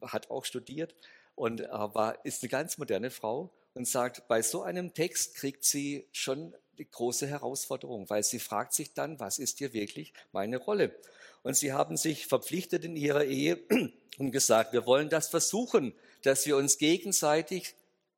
hat 0.01 0.31
auch 0.31 0.45
studiert 0.45 0.95
und 1.35 1.61
äh, 1.61 1.69
war, 1.69 2.25
ist 2.25 2.41
eine 2.41 2.49
ganz 2.49 2.79
moderne 2.79 3.11
Frau 3.11 3.53
und 3.75 3.87
sagt, 3.87 4.27
bei 4.27 4.41
so 4.41 4.63
einem 4.63 4.95
Text 4.95 5.35
kriegt 5.35 5.63
sie 5.63 6.07
schon 6.11 6.55
die 6.79 6.89
große 6.89 7.27
Herausforderung, 7.27 8.09
weil 8.09 8.23
sie 8.23 8.39
fragt 8.39 8.73
sich 8.73 8.95
dann, 8.95 9.19
was 9.19 9.37
ist 9.37 9.59
hier 9.59 9.73
wirklich 9.73 10.11
meine 10.31 10.57
Rolle? 10.57 10.99
Und 11.43 11.55
sie 11.55 11.71
haben 11.71 11.97
sich 11.97 12.25
verpflichtet 12.25 12.83
in 12.83 12.95
ihrer 12.95 13.25
Ehe 13.25 13.59
und 14.17 14.31
gesagt, 14.31 14.73
wir 14.73 14.87
wollen 14.87 15.09
das 15.09 15.29
versuchen, 15.29 15.93
dass 16.23 16.47
wir 16.47 16.57
uns 16.57 16.79
gegenseitig 16.79 17.75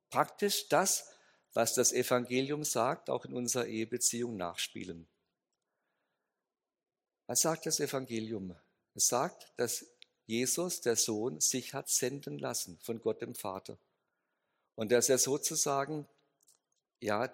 praktisch 0.08 0.70
das, 0.70 1.10
was 1.52 1.74
das 1.74 1.92
Evangelium 1.92 2.64
sagt, 2.64 3.10
auch 3.10 3.26
in 3.26 3.34
unserer 3.34 3.66
Ehebeziehung 3.66 4.38
nachspielen. 4.38 5.06
Was 7.26 7.40
sagt 7.40 7.66
das 7.66 7.80
Evangelium? 7.80 8.54
Es 8.94 9.08
sagt, 9.08 9.52
dass 9.56 9.86
Jesus, 10.26 10.80
der 10.80 10.96
Sohn, 10.96 11.40
sich 11.40 11.74
hat 11.74 11.88
senden 11.88 12.38
lassen 12.38 12.78
von 12.82 13.00
Gott 13.00 13.20
dem 13.20 13.34
Vater. 13.34 13.78
Und 14.74 14.92
dass 14.92 15.08
er 15.08 15.18
sozusagen 15.18 16.06
ja, 17.00 17.30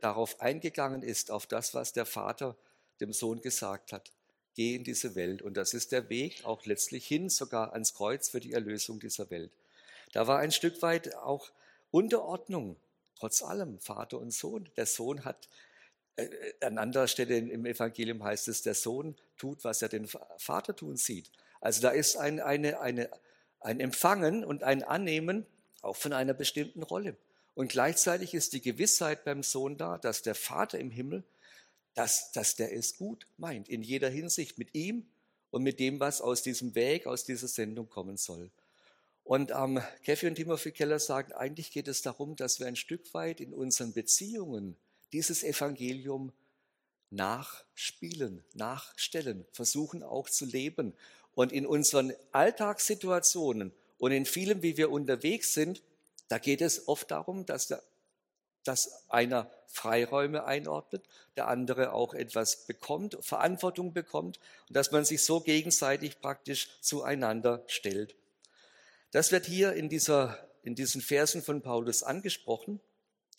darauf 0.00 0.40
eingegangen 0.40 1.02
ist, 1.02 1.30
auf 1.30 1.46
das, 1.46 1.74
was 1.74 1.92
der 1.92 2.06
Vater 2.06 2.56
dem 3.00 3.12
Sohn 3.12 3.40
gesagt 3.40 3.92
hat. 3.92 4.12
Geh 4.54 4.76
in 4.76 4.84
diese 4.84 5.14
Welt. 5.14 5.42
Und 5.42 5.56
das 5.56 5.74
ist 5.74 5.92
der 5.92 6.08
Weg 6.08 6.44
auch 6.44 6.64
letztlich 6.66 7.06
hin, 7.06 7.28
sogar 7.28 7.72
ans 7.72 7.94
Kreuz 7.94 8.28
für 8.28 8.40
die 8.40 8.52
Erlösung 8.52 9.00
dieser 9.00 9.30
Welt. 9.30 9.50
Da 10.12 10.26
war 10.26 10.38
ein 10.38 10.52
Stück 10.52 10.80
weit 10.82 11.14
auch 11.16 11.50
Unterordnung, 11.90 12.76
trotz 13.18 13.42
allem, 13.42 13.78
Vater 13.80 14.18
und 14.18 14.32
Sohn. 14.32 14.68
Der 14.76 14.86
Sohn 14.86 15.24
hat, 15.24 15.48
an 16.60 16.78
anderer 16.78 17.08
Stelle 17.08 17.36
im 17.36 17.66
Evangelium 17.66 18.22
heißt 18.22 18.48
es, 18.48 18.62
der 18.62 18.74
Sohn 18.74 19.16
tut, 19.36 19.64
was 19.64 19.82
er 19.82 19.88
den 19.88 20.08
Vater 20.38 20.76
tun 20.76 20.96
sieht. 20.96 21.30
Also 21.60 21.82
da 21.82 21.90
ist 21.90 22.16
ein, 22.16 22.40
eine, 22.40 22.80
eine, 22.80 23.10
ein 23.60 23.80
Empfangen 23.80 24.44
und 24.44 24.62
ein 24.62 24.82
Annehmen 24.82 25.46
auch 25.82 25.96
von 25.96 26.12
einer 26.12 26.34
bestimmten 26.34 26.82
Rolle. 26.82 27.16
Und 27.54 27.68
gleichzeitig 27.68 28.34
ist 28.34 28.52
die 28.52 28.60
Gewissheit 28.60 29.24
beim 29.24 29.42
Sohn 29.42 29.76
da, 29.76 29.98
dass 29.98 30.22
der 30.22 30.34
Vater 30.34 30.78
im 30.78 30.90
Himmel, 30.90 31.24
dass, 31.94 32.32
dass 32.32 32.56
der 32.56 32.76
es 32.76 32.96
gut 32.96 33.26
meint, 33.36 33.68
in 33.68 33.82
jeder 33.82 34.08
Hinsicht 34.08 34.58
mit 34.58 34.74
ihm 34.74 35.06
und 35.50 35.62
mit 35.62 35.78
dem, 35.78 36.00
was 36.00 36.20
aus 36.20 36.42
diesem 36.42 36.74
Weg, 36.74 37.06
aus 37.06 37.24
dieser 37.24 37.48
Sendung 37.48 37.88
kommen 37.88 38.16
soll. 38.16 38.50
Und 39.22 39.52
ähm, 39.52 39.80
Kathy 40.04 40.26
und 40.26 40.34
Timothy 40.34 40.72
Keller 40.72 40.98
sagen, 40.98 41.32
eigentlich 41.32 41.70
geht 41.70 41.88
es 41.88 42.02
darum, 42.02 42.36
dass 42.36 42.60
wir 42.60 42.66
ein 42.66 42.76
Stück 42.76 43.14
weit 43.14 43.40
in 43.40 43.54
unseren 43.54 43.92
Beziehungen 43.92 44.76
dieses 45.14 45.44
Evangelium 45.44 46.32
nachspielen, 47.10 48.44
nachstellen, 48.54 49.46
versuchen 49.52 50.02
auch 50.02 50.28
zu 50.28 50.44
leben. 50.44 50.92
Und 51.34 51.52
in 51.52 51.66
unseren 51.66 52.12
Alltagssituationen 52.32 53.72
und 53.98 54.10
in 54.10 54.26
vielem, 54.26 54.62
wie 54.62 54.76
wir 54.76 54.90
unterwegs 54.90 55.54
sind, 55.54 55.82
da 56.28 56.38
geht 56.38 56.60
es 56.60 56.88
oft 56.88 57.12
darum, 57.12 57.46
dass, 57.46 57.68
der, 57.68 57.82
dass 58.64 59.08
einer 59.08 59.50
Freiräume 59.68 60.44
einordnet, 60.44 61.04
der 61.36 61.46
andere 61.46 61.92
auch 61.92 62.14
etwas 62.14 62.66
bekommt, 62.66 63.16
Verantwortung 63.20 63.92
bekommt 63.92 64.40
und 64.68 64.76
dass 64.76 64.90
man 64.90 65.04
sich 65.04 65.22
so 65.22 65.40
gegenseitig 65.40 66.20
praktisch 66.20 66.80
zueinander 66.80 67.62
stellt. 67.68 68.16
Das 69.12 69.30
wird 69.30 69.46
hier 69.46 69.74
in, 69.74 69.88
dieser, 69.88 70.48
in 70.64 70.74
diesen 70.74 71.00
Versen 71.00 71.40
von 71.40 71.62
Paulus 71.62 72.02
angesprochen. 72.02 72.80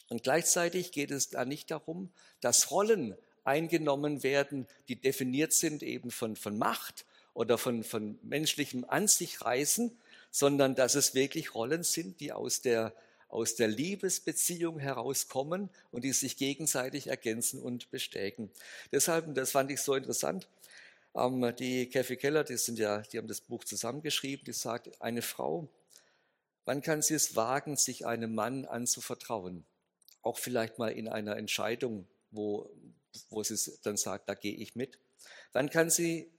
Und 0.10 0.24
gleichzeitig 0.24 0.92
geht 0.92 1.12
es 1.12 1.30
da 1.30 1.46
nicht 1.46 1.72
darum, 1.72 2.12
dass 2.42 2.72
Rollen 2.72 3.16
eingenommen 3.44 4.24
werden, 4.24 4.68
die 4.88 4.96
definiert 4.96 5.54
sind 5.54 5.84
eben 5.84 6.12
von, 6.12 6.36
von 6.36 6.58
Macht 6.58 7.06
oder 7.34 7.58
von, 7.58 7.84
von 7.84 8.18
menschlichem 8.24 8.86
An 8.88 9.08
sich 9.08 9.42
reißen, 9.42 9.96
sondern 10.32 10.76
dass 10.76 10.96
es 10.96 11.16
wirklich 11.16 11.56
Rollen 11.56 11.84
sind, 11.84 12.20
die 12.20 12.32
aus 12.32 12.62
der, 12.62 12.94
aus 13.30 13.56
der 13.56 13.68
Liebesbeziehung 13.68 14.80
herauskommen 14.80 15.70
und 15.92 16.04
die 16.04 16.14
sich 16.14 16.38
gegenseitig 16.38 17.08
ergänzen 17.08 17.62
und 17.62 17.90
bestärken. 17.92 18.50
Deshalb, 18.92 19.28
und 19.28 19.36
das 19.36 19.52
fand 19.52 19.72
ich 19.72 19.82
so 19.82 19.96
interessant, 19.96 20.48
ähm, 21.16 21.54
die 21.58 21.90
Kathy 21.90 22.18
Keller, 22.18 22.44
die, 22.44 22.58
sind 22.58 22.80
ja, 22.80 23.00
die 23.00 23.18
haben 23.18 23.28
das 23.28 23.42
Buch 23.42 23.64
zusammengeschrieben, 23.64 24.46
die 24.46 24.54
sagt, 24.54 25.02
eine 25.02 25.22
Frau, 25.22 25.68
wann 26.66 26.82
kann 26.82 27.02
sie 27.02 27.14
es 27.14 27.36
wagen, 27.36 27.78
sich 27.78 28.06
einem 28.06 28.36
Mann 28.36 28.66
anzuvertrauen? 28.66 29.66
Auch 30.26 30.40
vielleicht 30.40 30.80
mal 30.80 30.92
in 30.92 31.08
einer 31.08 31.38
Entscheidung, 31.38 32.08
wo, 32.32 32.70
wo 33.30 33.44
sie 33.44 33.56
dann 33.84 33.96
sagt, 33.96 34.28
da 34.28 34.34
gehe 34.34 34.56
ich 34.56 34.76
mit. 34.76 35.00
Wann 35.54 35.70
kann 35.70 35.90
sie 35.90 36.32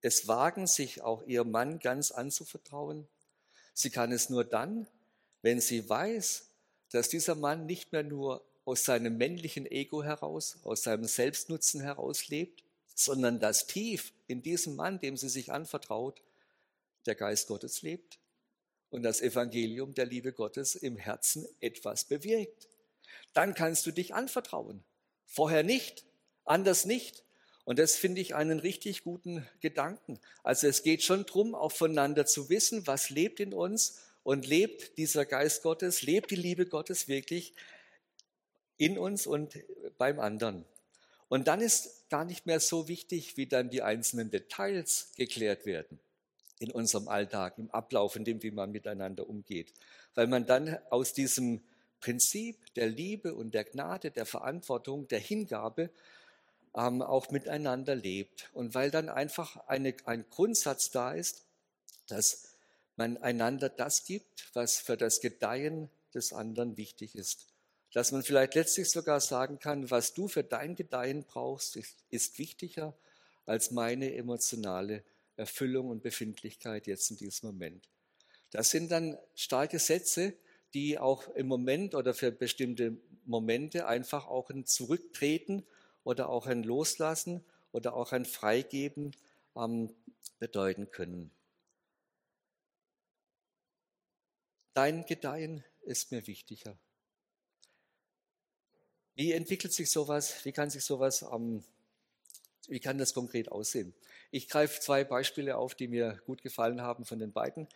es 0.00 0.28
wagen, 0.28 0.66
sich 0.66 1.02
auch 1.02 1.22
ihrem 1.24 1.50
Mann 1.50 1.80
ganz 1.80 2.12
anzuvertrauen. 2.12 3.08
Sie 3.74 3.90
kann 3.90 4.12
es 4.12 4.30
nur 4.30 4.44
dann, 4.44 4.86
wenn 5.42 5.60
sie 5.60 5.88
weiß, 5.88 6.50
dass 6.92 7.08
dieser 7.08 7.34
Mann 7.34 7.66
nicht 7.66 7.92
mehr 7.92 8.04
nur 8.04 8.44
aus 8.64 8.84
seinem 8.84 9.16
männlichen 9.16 9.66
Ego 9.66 10.02
heraus, 10.02 10.58
aus 10.62 10.82
seinem 10.82 11.04
Selbstnutzen 11.04 11.80
heraus 11.80 12.28
lebt, 12.28 12.62
sondern 12.94 13.40
dass 13.40 13.66
tief 13.66 14.12
in 14.28 14.42
diesem 14.42 14.76
Mann, 14.76 15.00
dem 15.00 15.16
sie 15.16 15.28
sich 15.28 15.52
anvertraut, 15.52 16.22
der 17.06 17.14
Geist 17.16 17.48
Gottes 17.48 17.82
lebt 17.82 18.18
und 18.90 19.02
das 19.02 19.20
Evangelium 19.20 19.94
der 19.94 20.06
Liebe 20.06 20.32
Gottes 20.32 20.74
im 20.74 20.96
Herzen 20.96 21.46
etwas 21.60 22.04
bewirkt. 22.04 22.69
Dann 23.32 23.54
kannst 23.54 23.86
du 23.86 23.92
dich 23.92 24.14
anvertrauen. 24.14 24.82
Vorher 25.26 25.62
nicht, 25.62 26.04
anders 26.44 26.84
nicht. 26.84 27.24
Und 27.64 27.78
das 27.78 27.96
finde 27.96 28.20
ich 28.20 28.34
einen 28.34 28.58
richtig 28.58 29.04
guten 29.04 29.46
Gedanken. 29.60 30.18
Also 30.42 30.66
es 30.66 30.82
geht 30.82 31.02
schon 31.02 31.26
darum, 31.26 31.54
auch 31.54 31.72
voneinander 31.72 32.26
zu 32.26 32.48
wissen, 32.48 32.86
was 32.86 33.10
lebt 33.10 33.38
in 33.38 33.54
uns 33.54 34.00
und 34.22 34.46
lebt 34.46 34.98
dieser 34.98 35.24
Geist 35.24 35.62
Gottes, 35.62 36.02
lebt 36.02 36.30
die 36.30 36.36
Liebe 36.36 36.66
Gottes 36.66 37.06
wirklich 37.06 37.54
in 38.76 38.98
uns 38.98 39.26
und 39.26 39.58
beim 39.98 40.18
anderen. 40.18 40.64
Und 41.28 41.46
dann 41.46 41.60
ist 41.60 42.08
gar 42.10 42.24
nicht 42.24 42.46
mehr 42.46 42.58
so 42.58 42.88
wichtig, 42.88 43.36
wie 43.36 43.46
dann 43.46 43.70
die 43.70 43.82
einzelnen 43.82 44.30
Details 44.30 45.12
geklärt 45.16 45.64
werden 45.64 46.00
in 46.58 46.70
unserem 46.70 47.08
Alltag, 47.08 47.56
im 47.58 47.70
Ablauf, 47.70 48.16
in 48.16 48.24
dem, 48.24 48.42
wie 48.42 48.50
man 48.50 48.72
miteinander 48.72 49.28
umgeht. 49.28 49.72
Weil 50.14 50.26
man 50.26 50.44
dann 50.44 50.78
aus 50.90 51.12
diesem 51.12 51.62
Prinzip 52.00 52.56
der 52.74 52.88
Liebe 52.88 53.34
und 53.34 53.52
der 53.52 53.64
Gnade, 53.64 54.10
der 54.10 54.26
Verantwortung, 54.26 55.06
der 55.08 55.20
Hingabe 55.20 55.90
ähm, 56.74 57.02
auch 57.02 57.30
miteinander 57.30 57.94
lebt. 57.94 58.50
Und 58.52 58.74
weil 58.74 58.90
dann 58.90 59.08
einfach 59.08 59.56
eine, 59.66 59.94
ein 60.04 60.24
Grundsatz 60.30 60.90
da 60.90 61.12
ist, 61.12 61.44
dass 62.08 62.54
man 62.96 63.16
einander 63.18 63.68
das 63.68 64.04
gibt, 64.04 64.54
was 64.54 64.78
für 64.78 64.96
das 64.96 65.20
Gedeihen 65.20 65.88
des 66.14 66.32
anderen 66.32 66.76
wichtig 66.76 67.14
ist. 67.14 67.46
Dass 67.92 68.12
man 68.12 68.22
vielleicht 68.22 68.54
letztlich 68.54 68.90
sogar 68.90 69.20
sagen 69.20 69.58
kann, 69.58 69.90
was 69.90 70.14
du 70.14 70.28
für 70.28 70.44
dein 70.44 70.76
Gedeihen 70.76 71.24
brauchst, 71.24 71.76
ist, 71.76 71.96
ist 72.10 72.38
wichtiger 72.38 72.94
als 73.46 73.70
meine 73.70 74.14
emotionale 74.14 75.02
Erfüllung 75.36 75.88
und 75.88 76.02
Befindlichkeit 76.02 76.86
jetzt 76.86 77.10
in 77.10 77.16
diesem 77.16 77.48
Moment. 77.48 77.88
Das 78.50 78.70
sind 78.70 78.90
dann 78.90 79.16
starke 79.34 79.78
Sätze, 79.78 80.34
die 80.74 80.98
auch 80.98 81.28
im 81.28 81.46
Moment 81.48 81.94
oder 81.94 82.14
für 82.14 82.30
bestimmte 82.30 82.96
Momente 83.24 83.86
einfach 83.86 84.26
auch 84.26 84.50
ein 84.50 84.66
Zurücktreten 84.66 85.64
oder 86.04 86.28
auch 86.28 86.46
ein 86.46 86.62
Loslassen 86.62 87.44
oder 87.72 87.94
auch 87.94 88.12
ein 88.12 88.24
Freigeben 88.24 89.14
ähm, 89.56 89.94
bedeuten 90.38 90.90
können. 90.90 91.30
Dein 94.74 95.04
Gedeihen 95.04 95.64
ist 95.82 96.12
mir 96.12 96.26
wichtiger. 96.26 96.76
Wie 99.14 99.32
entwickelt 99.32 99.72
sich 99.72 99.90
sowas? 99.90 100.44
Wie 100.44 100.52
kann 100.52 100.70
sich 100.70 100.84
sowas, 100.84 101.22
ähm, 101.22 101.62
wie 102.68 102.80
kann 102.80 102.96
das 102.96 103.12
konkret 103.12 103.50
aussehen? 103.50 103.92
Ich 104.30 104.48
greife 104.48 104.80
zwei 104.80 105.04
Beispiele 105.04 105.56
auf, 105.56 105.74
die 105.74 105.88
mir 105.88 106.22
gut 106.24 106.42
gefallen 106.42 106.80
haben 106.80 107.04
von 107.04 107.18
den 107.18 107.32
beiden. 107.32 107.68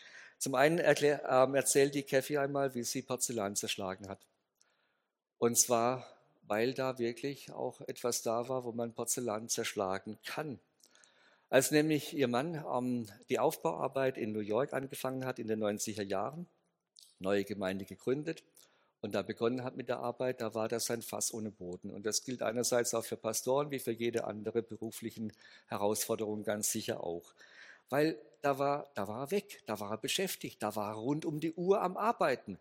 Zum 0.45 0.55
einen 0.57 0.77
erklär, 0.77 1.25
ähm, 1.27 1.55
erzählt 1.55 1.95
die 1.95 2.03
Kathy 2.03 2.37
einmal, 2.37 2.75
wie 2.75 2.85
sie 2.85 3.01
Porzellan 3.01 3.57
zerschlagen 3.57 4.11
hat. 4.11 4.21
Und 5.39 5.57
zwar 5.57 6.07
weil 6.47 6.75
da 6.75 6.99
wirklich 6.99 7.51
auch 7.51 7.81
etwas 7.81 8.21
da 8.21 8.47
war, 8.47 8.65
wo 8.65 8.73
man 8.73 8.93
Porzellan 8.93 9.49
zerschlagen 9.49 10.19
kann. 10.27 10.59
Als 11.49 11.71
nämlich 11.71 12.13
ihr 12.13 12.29
Mann 12.29 12.63
ähm, 12.71 13.09
die 13.31 13.39
Aufbauarbeit 13.39 14.19
in 14.19 14.33
New 14.33 14.41
York 14.41 14.75
angefangen 14.75 15.25
hat 15.25 15.39
in 15.39 15.49
den 15.49 15.65
90er 15.65 16.03
Jahren, 16.03 16.47
neue 17.21 17.45
Gemeinde 17.45 17.87
gegründet 17.87 18.43
und 19.01 19.15
da 19.15 19.23
begonnen 19.23 19.65
hat 19.65 19.79
mit 19.79 19.89
der 19.89 20.01
Arbeit, 20.01 20.43
da 20.43 20.53
war 20.53 20.69
das 20.69 20.91
ein 20.91 21.01
Fass 21.01 21.33
ohne 21.33 21.53
Boden. 21.53 21.89
Und 21.89 22.05
das 22.05 22.23
gilt 22.23 22.43
einerseits 22.43 22.93
auch 22.93 23.07
für 23.07 23.17
Pastoren 23.17 23.71
wie 23.71 23.79
für 23.79 23.93
jede 23.93 24.25
andere 24.25 24.61
beruflichen 24.61 25.33
Herausforderung 25.69 26.45
ganz 26.45 26.71
sicher 26.71 27.03
auch. 27.03 27.33
Weil 27.91 28.19
da 28.43 28.59
war, 28.59 28.91
da 28.95 29.09
war 29.09 29.21
er 29.21 29.31
weg, 29.31 29.63
da 29.67 29.81
war 29.81 29.91
er 29.93 29.99
beschäftigt, 29.99 30.63
da 30.63 30.77
war 30.77 30.93
er 30.93 30.97
rund 30.97 31.25
um 31.25 31.41
die 31.41 31.55
Uhr 31.55 31.81
am 31.81 31.97
Arbeiten. 31.97 32.59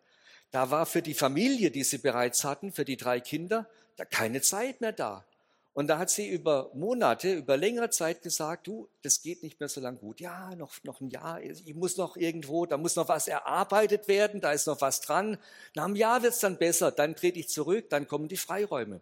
Da 0.52 0.72
war 0.72 0.86
für 0.86 1.02
die 1.02 1.14
Familie, 1.14 1.72
die 1.72 1.84
sie 1.84 1.98
bereits 1.98 2.44
hatten, 2.44 2.72
für 2.72 2.86
die 2.86 2.98
drei 2.98 3.20
Kinder, 3.20 3.68
da 3.98 4.06
keine 4.06 4.42
Zeit 4.42 4.82
mehr 4.82 4.92
da. 4.92 5.26
Und 5.74 5.88
da 5.88 5.98
hat 5.98 6.12
sie 6.12 6.30
über 6.30 6.70
Monate, 6.76 7.34
über 7.34 7.58
längere 7.58 7.90
Zeit 7.90 8.22
gesagt, 8.22 8.68
du, 8.68 8.88
das 9.02 9.24
geht 9.24 9.42
nicht 9.42 9.60
mehr 9.60 9.68
so 9.68 9.82
lang 9.82 9.98
gut. 9.98 10.20
Ja, 10.20 10.54
noch, 10.56 10.72
noch 10.84 11.02
ein 11.02 11.10
Jahr, 11.10 11.42
ich 11.42 11.74
muss 11.74 11.98
noch 11.98 12.16
irgendwo, 12.16 12.68
da 12.68 12.78
muss 12.78 12.96
noch 12.96 13.08
was 13.08 13.28
erarbeitet 13.28 14.08
werden, 14.08 14.40
da 14.40 14.52
ist 14.52 14.68
noch 14.68 14.82
was 14.82 15.02
dran. 15.02 15.40
Nach 15.74 15.86
einem 15.86 15.96
Jahr 15.96 16.22
wird 16.22 16.34
es 16.34 16.40
dann 16.40 16.60
besser, 16.60 16.92
dann 16.92 17.16
trete 17.16 17.40
ich 17.40 17.50
zurück, 17.50 17.90
dann 17.90 18.08
kommen 18.08 18.28
die 18.28 18.38
Freiräume. 18.38 19.02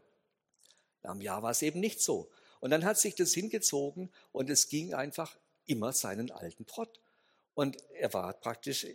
Nach 1.03 1.11
einem 1.11 1.21
Jahr 1.21 1.43
war 1.43 1.51
es 1.51 1.61
eben 1.61 1.81
nicht 1.81 2.01
so. 2.01 2.29
Und 2.61 2.69
dann 2.69 2.85
hat 2.85 2.97
sich 2.97 3.15
das 3.15 3.33
hingezogen 3.33 4.09
und 4.31 4.49
es 4.49 4.69
ging 4.69 4.93
einfach 4.93 5.35
immer 5.71 5.93
seinen 5.93 6.31
alten 6.31 6.65
Trott. 6.65 6.99
Und 7.53 7.77
er 7.93 8.13
war 8.13 8.33
praktisch 8.33 8.87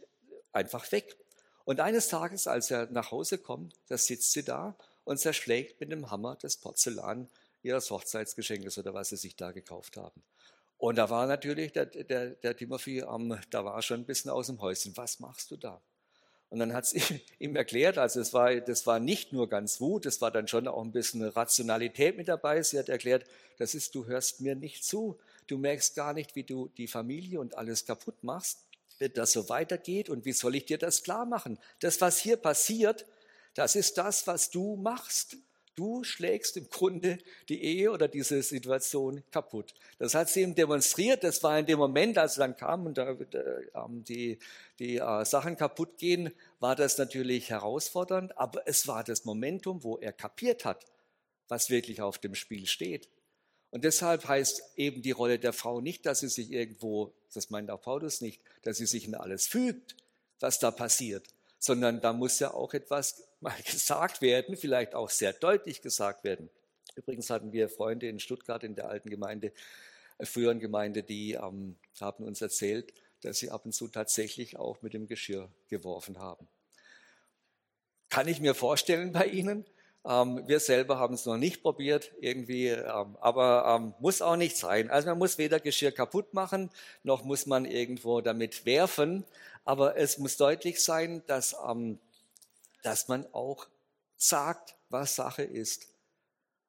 einfach 0.53 0.91
weg. 0.93 1.17
Und 1.65 1.81
eines 1.81 2.09
Tages, 2.09 2.47
als 2.47 2.71
er 2.71 2.87
nach 2.91 3.11
Hause 3.11 3.39
kommt, 3.39 3.75
da 3.89 3.99
sitzt 3.99 4.33
sie 4.33 4.45
da 4.45 4.77
und 5.05 5.19
zerschlägt 5.19 5.81
mit 5.81 5.91
dem 5.91 6.11
Hammer 6.11 6.37
das 6.41 6.57
Porzellan 6.57 7.29
ihres 7.63 7.91
Hochzeitsgeschenkes 7.91 8.79
oder 8.79 8.95
was 8.95 9.09
sie 9.09 9.17
sich 9.17 9.37
da 9.37 9.53
gekauft 9.53 9.97
haben. 9.97 10.23
Und 10.79 10.97
da 10.97 11.09
war 11.11 11.27
natürlich 11.27 11.73
der, 11.73 11.87
der, 11.87 12.31
der 12.31 12.57
Timothy, 12.57 13.01
ähm, 13.01 13.39
da 13.51 13.65
war 13.65 13.81
schon 13.83 14.01
ein 14.01 14.07
bisschen 14.07 14.31
aus 14.31 14.47
dem 14.47 14.61
Häuschen. 14.61 14.97
Was 14.97 15.21
machst 15.21 15.51
du 15.51 15.57
da? 15.57 15.81
Und 16.49 16.61
dann 16.61 16.73
hat 16.73 16.87
sie 16.87 17.01
ihm 17.39 17.57
erklärt, 17.57 17.99
also 17.99 18.21
es 18.21 18.33
war, 18.33 18.55
das 18.61 18.87
war 18.87 19.01
nicht 19.01 19.33
nur 19.33 19.49
ganz 19.49 19.81
Wut, 19.81 20.07
es 20.07 20.21
war 20.21 20.31
dann 20.31 20.49
schon 20.49 20.69
auch 20.69 20.83
ein 20.83 20.93
bisschen 20.93 21.23
Rationalität 21.23 22.17
mit 22.17 22.29
dabei. 22.29 22.63
Sie 22.63 22.79
hat 22.79 22.89
erklärt, 22.89 23.25
das 23.59 23.75
ist, 23.75 23.95
du 23.95 24.07
hörst 24.07 24.41
mir 24.41 24.55
nicht 24.55 24.85
zu. 24.85 25.19
Du 25.47 25.59
merkst 25.59 25.95
gar 25.95 26.13
nicht, 26.13 26.35
wie 26.35 26.45
du 26.45 26.69
die 26.77 26.89
Familie 26.89 27.41
und 27.41 27.57
alles 27.57 27.87
kaputt 27.87 28.23
machst, 28.23 28.65
wenn 28.99 29.13
das 29.13 29.33
so 29.33 29.49
weitergeht. 29.49 30.09
Und 30.09 30.25
wie 30.25 30.33
soll 30.33 30.57
ich 30.57 30.67
dir 30.67 30.79
das 30.79 31.03
klar 31.03 31.27
machen? 31.27 31.59
Das, 31.81 32.01
was 32.01 32.19
hier 32.19 32.37
passiert, 32.37 33.07
das 33.55 33.77
ist 33.77 33.97
das, 33.97 34.27
was 34.27 34.51
du 34.51 34.77
machst. 34.77 35.37
Du 35.77 36.05
schlägst 36.05 36.57
im 36.57 36.71
Grunde 36.71 37.19
die 37.51 37.63
Ehe 37.63 37.93
oder 37.93 38.09
diese 38.09 38.43
Situation 38.43 39.23
kaputt. 39.31 39.75
Das 39.99 40.15
hat 40.15 40.31
sie 40.31 40.41
ihm 40.41 40.55
demonstriert. 40.55 41.23
Das 41.23 41.43
war 41.43 41.59
in 41.59 41.67
dem 41.67 41.79
Moment, 41.79 42.17
als 42.17 42.39
er 42.39 42.49
dann 42.49 42.57
kam 42.57 42.87
und 42.87 42.97
da, 42.97 43.13
da, 43.13 43.41
die, 43.89 44.39
die 44.79 44.97
äh, 44.97 45.25
Sachen 45.27 45.57
kaputt 45.57 45.99
gehen, 45.99 46.33
war 46.61 46.77
das 46.77 46.97
natürlich 46.97 47.51
herausfordernd. 47.51 48.37
Aber 48.39 48.67
es 48.67 48.89
war 48.89 49.05
das 49.05 49.27
Momentum, 49.27 49.85
wo 49.85 49.99
er 49.99 50.15
kapiert 50.15 50.65
hat, 50.65 50.83
was 51.49 51.69
wirklich 51.69 52.01
auf 52.01 52.19
dem 52.19 52.35
Spiel 52.35 52.67
steht. 52.67 53.11
Und 53.71 53.85
deshalb 53.85 54.27
heißt 54.27 54.63
eben 54.77 55.03
die 55.03 55.11
Rolle 55.11 55.39
der 55.39 55.53
Frau 55.53 55.81
nicht, 55.81 56.07
dass 56.07 56.21
sie 56.21 56.29
sich 56.29 56.51
irgendwo, 56.51 57.13
das 57.35 57.51
meint 57.51 57.71
auch 57.71 57.83
Paulus 57.83 58.21
nicht, 58.21 58.41
dass 58.63 58.79
sie 58.79 58.87
sich 58.87 59.07
in 59.07 59.15
alles 59.15 59.47
fügt, 59.47 59.97
was 60.41 60.59
da 60.59 60.71
passiert, 60.71 61.27
sondern 61.59 62.01
da 62.01 62.13
muss 62.13 62.39
ja 62.39 62.55
auch 62.55 62.75
etwas 62.75 63.25
mal 63.41 63.57
gesagt 63.71 64.23
werden, 64.23 64.57
vielleicht 64.57 64.95
auch 64.95 65.11
sehr 65.11 65.33
deutlich 65.33 65.83
gesagt 65.83 66.25
werden. 66.25 66.49
Übrigens 66.95 67.29
hatten 67.29 67.53
wir 67.53 67.69
Freunde 67.69 68.09
in 68.09 68.21
Stuttgart 68.21 68.65
in 68.65 68.75
der 68.75 68.89
alten 68.89 69.11
Gemeinde, 69.11 69.53
äh, 70.19 70.25
früheren 70.25 70.61
Gemeinde, 70.61 71.03
die 71.03 71.33
ähm, 71.33 71.77
haben 72.01 72.25
uns 72.25 72.41
erzählt, 72.41 72.93
dass 73.23 73.39
sie 73.39 73.51
ab 73.51 73.65
und 73.65 73.73
zu 73.73 73.89
tatsächlich 73.89 74.57
auch 74.57 74.83
mit 74.83 74.95
dem 74.95 75.07
Geschirr 75.07 75.51
geworfen 75.69 76.19
haben. 76.19 76.49
Kann 78.09 78.29
ich 78.29 78.41
mir 78.41 78.55
vorstellen 78.55 79.13
bei 79.13 79.27
Ihnen. 79.27 79.67
Ähm, 80.07 80.43
wir 80.47 80.61
selber 80.61 80.99
haben 80.99 81.15
es 81.15 81.27
noch 81.27 81.37
nicht 81.37 81.63
probiert, 81.63 82.13
irgendwie, 82.21 82.69
ähm, 82.69 83.17
aber 83.21 83.77
ähm, 83.77 83.95
muss 83.99 84.23
auch 84.23 84.37
nicht 84.37 84.57
sein. 84.57 84.91
Also 84.91 85.09
man 85.09 85.19
muss 85.19 85.39
weder 85.39 85.61
Geschirr 85.61 85.93
kaputt 85.93 86.33
machen, 86.35 86.71
noch 87.03 87.25
muss 87.25 87.47
man 87.47 87.65
irgendwo 87.65 88.21
damit 88.21 88.65
werfen. 88.67 89.25
Aber 89.65 89.97
es 89.97 90.19
muss 90.19 90.37
deutlich 90.37 90.83
sein, 90.83 91.25
dass 91.27 91.57
ähm, 91.69 91.99
dass 92.87 93.09
man 93.09 93.27
auch 93.33 93.67
sagt, 94.17 94.77
was 94.91 95.17
Sache 95.17 95.43
ist. 95.43 95.89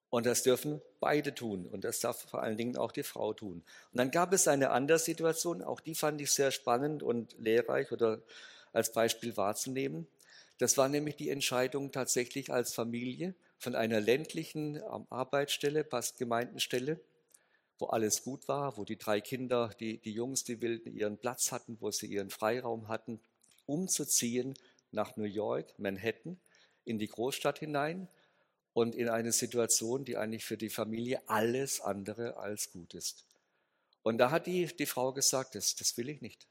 Und 0.10 0.26
das 0.26 0.42
dürfen 0.42 0.82
beide 1.00 1.36
tun. 1.36 1.68
Und 1.68 1.84
das 1.84 2.00
darf 2.00 2.28
vor 2.28 2.42
allen 2.42 2.58
Dingen 2.58 2.76
auch 2.76 2.92
die 2.92 3.04
Frau 3.04 3.34
tun. 3.34 3.64
Und 3.92 3.98
dann 3.98 4.10
gab 4.10 4.34
es 4.34 4.48
eine 4.48 4.72
andere 4.72 4.98
Situation, 4.98 5.62
auch 5.62 5.80
die 5.80 5.94
fand 5.94 6.20
ich 6.20 6.32
sehr 6.32 6.50
spannend 6.50 7.04
und 7.04 7.36
lehrreich 7.38 7.92
oder 7.92 8.20
als 8.74 8.92
Beispiel 8.92 9.38
wahrzunehmen. 9.38 10.08
Das 10.58 10.78
war 10.78 10.90
nämlich 10.90 11.16
die 11.16 11.30
Entscheidung 11.30 11.92
tatsächlich 11.92 12.52
als 12.52 12.74
Familie 12.74 13.36
von 13.60 13.76
einer 13.76 14.00
ländlichen 14.00 14.78
ähm, 14.78 15.06
Arbeitsstelle, 15.10 15.88
Gemeindenstelle, 16.18 17.00
wo 17.80 17.88
alles 17.88 18.24
gut 18.24 18.48
war, 18.48 18.78
wo 18.78 18.84
die 18.84 18.98
drei 18.98 19.22
Kinder, 19.22 19.70
die, 19.80 20.00
die 20.00 20.12
Jungs, 20.12 20.44
die 20.44 20.62
Wilden, 20.62 20.96
ihren 20.96 21.18
Platz 21.18 21.52
hatten, 21.52 21.78
wo 21.80 21.92
sie 21.92 22.08
ihren 22.08 22.30
Freiraum 22.30 22.88
hatten, 22.88 23.20
umzuziehen 23.66 24.56
nach 24.92 25.16
New 25.16 25.26
York, 25.26 25.78
Manhattan, 25.78 26.40
in 26.86 26.98
die 26.98 27.08
Großstadt 27.08 27.60
hinein 27.60 28.08
und 28.74 28.96
in 28.96 29.10
eine 29.10 29.32
Situation, 29.32 30.06
die 30.06 30.18
eigentlich 30.18 30.46
für 30.46 30.58
die 30.58 30.70
Familie 30.70 31.22
alles 31.28 31.82
andere 31.82 32.38
als 32.38 32.72
gut 32.72 32.94
ist. 32.94 33.26
Und 34.02 34.18
da 34.20 34.32
hat 34.32 34.48
die, 34.48 34.66
die 34.68 34.86
Frau 34.86 35.12
gesagt, 35.12 35.56
das, 35.56 35.76
das 35.76 35.98
will 35.98 36.10
ich 36.10 36.22
nicht. 36.22 36.48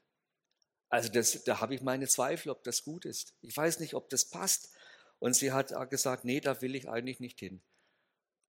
Also 0.88 1.10
das, 1.10 1.42
da 1.44 1.60
habe 1.60 1.74
ich 1.74 1.82
meine 1.82 2.06
Zweifel, 2.06 2.50
ob 2.50 2.62
das 2.62 2.84
gut 2.84 3.04
ist. 3.04 3.34
Ich 3.40 3.56
weiß 3.56 3.80
nicht, 3.80 3.94
ob 3.94 4.08
das 4.08 4.26
passt. 4.26 4.74
Und 5.18 5.34
sie 5.34 5.52
hat 5.52 5.72
gesagt, 5.90 6.24
nee, 6.24 6.40
da 6.40 6.60
will 6.62 6.74
ich 6.74 6.88
eigentlich 6.88 7.20
nicht 7.20 7.40
hin. 7.40 7.62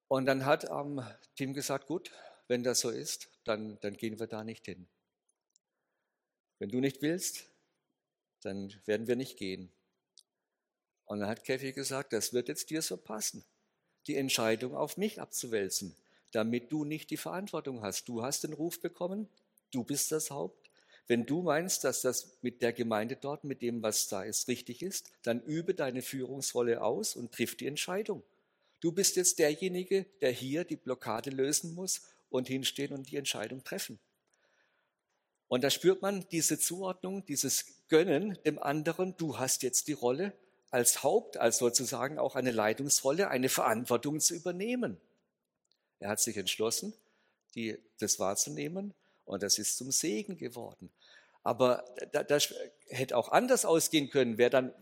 Und 0.07 0.25
dann 0.25 0.45
hat 0.45 0.65
ähm, 0.69 1.01
Tim 1.35 1.53
gesagt, 1.53 1.87
gut, 1.87 2.11
wenn 2.47 2.63
das 2.63 2.79
so 2.79 2.89
ist, 2.89 3.29
dann, 3.43 3.79
dann 3.81 3.95
gehen 3.95 4.19
wir 4.19 4.27
da 4.27 4.43
nicht 4.43 4.65
hin. 4.65 4.87
Wenn 6.59 6.69
du 6.69 6.79
nicht 6.79 7.01
willst, 7.01 7.45
dann 8.41 8.73
werden 8.85 9.07
wir 9.07 9.15
nicht 9.15 9.37
gehen. 9.37 9.71
Und 11.05 11.19
dann 11.19 11.29
hat 11.29 11.43
Käfig 11.43 11.75
gesagt, 11.75 12.13
das 12.13 12.33
wird 12.33 12.49
jetzt 12.49 12.69
dir 12.69 12.81
so 12.81 12.97
passen, 12.97 13.45
die 14.07 14.15
Entscheidung 14.15 14.75
auf 14.75 14.97
mich 14.97 15.21
abzuwälzen, 15.21 15.95
damit 16.31 16.71
du 16.71 16.83
nicht 16.83 17.09
die 17.09 17.17
Verantwortung 17.17 17.81
hast. 17.81 18.07
Du 18.07 18.23
hast 18.23 18.43
den 18.43 18.53
Ruf 18.53 18.81
bekommen, 18.81 19.29
du 19.71 19.83
bist 19.83 20.11
das 20.11 20.31
Haupt. 20.31 20.66
Wenn 21.07 21.25
du 21.25 21.41
meinst, 21.41 21.85
dass 21.85 22.01
das 22.01 22.37
mit 22.41 22.61
der 22.61 22.73
Gemeinde 22.73 23.15
dort, 23.15 23.45
mit 23.45 23.61
dem, 23.61 23.81
was 23.81 24.07
da 24.07 24.23
ist, 24.23 24.49
richtig 24.49 24.81
ist, 24.81 25.11
dann 25.23 25.41
übe 25.41 25.73
deine 25.73 26.01
Führungsrolle 26.01 26.81
aus 26.81 27.15
und 27.15 27.31
triff 27.31 27.55
die 27.55 27.67
Entscheidung. 27.67 28.23
Du 28.81 28.91
bist 28.91 29.15
jetzt 29.15 29.39
derjenige, 29.39 30.05
der 30.21 30.31
hier 30.31 30.65
die 30.65 30.75
Blockade 30.75 31.29
lösen 31.29 31.73
muss 31.73 32.01
und 32.29 32.47
hinstehen 32.47 32.93
und 32.93 33.09
die 33.09 33.15
Entscheidung 33.15 33.63
treffen. 33.63 33.99
Und 35.47 35.63
da 35.63 35.69
spürt 35.69 36.01
man 36.01 36.27
diese 36.29 36.59
Zuordnung, 36.59 37.25
dieses 37.25 37.65
Gönnen 37.87 38.37
dem 38.45 38.59
anderen, 38.59 39.15
du 39.15 39.39
hast 39.39 39.63
jetzt 39.63 39.87
die 39.87 39.93
Rolle 39.93 40.33
als 40.71 41.03
Haupt, 41.03 41.37
als 41.37 41.59
sozusagen 41.59 42.19
auch 42.19 42.35
eine 42.35 42.51
Leitungsrolle, 42.51 43.29
eine 43.29 43.47
Verantwortung 43.47 44.19
zu 44.19 44.35
übernehmen. 44.35 44.97
Er 45.99 46.09
hat 46.09 46.19
sich 46.19 46.35
entschlossen, 46.35 46.93
die, 47.55 47.77
das 47.97 48.19
wahrzunehmen 48.19 48.93
und 49.27 49.43
das 49.43 49.59
ist 49.59 49.77
zum 49.77 49.91
Segen 49.91 50.37
geworden. 50.37 50.89
Aber 51.43 51.85
das 52.27 52.53
hätte 52.87 53.15
auch 53.15 53.29
anders 53.29 53.65
ausgehen 53.65 54.09
können, 54.09 54.37
wäre 54.37 54.49
dann 54.49 54.73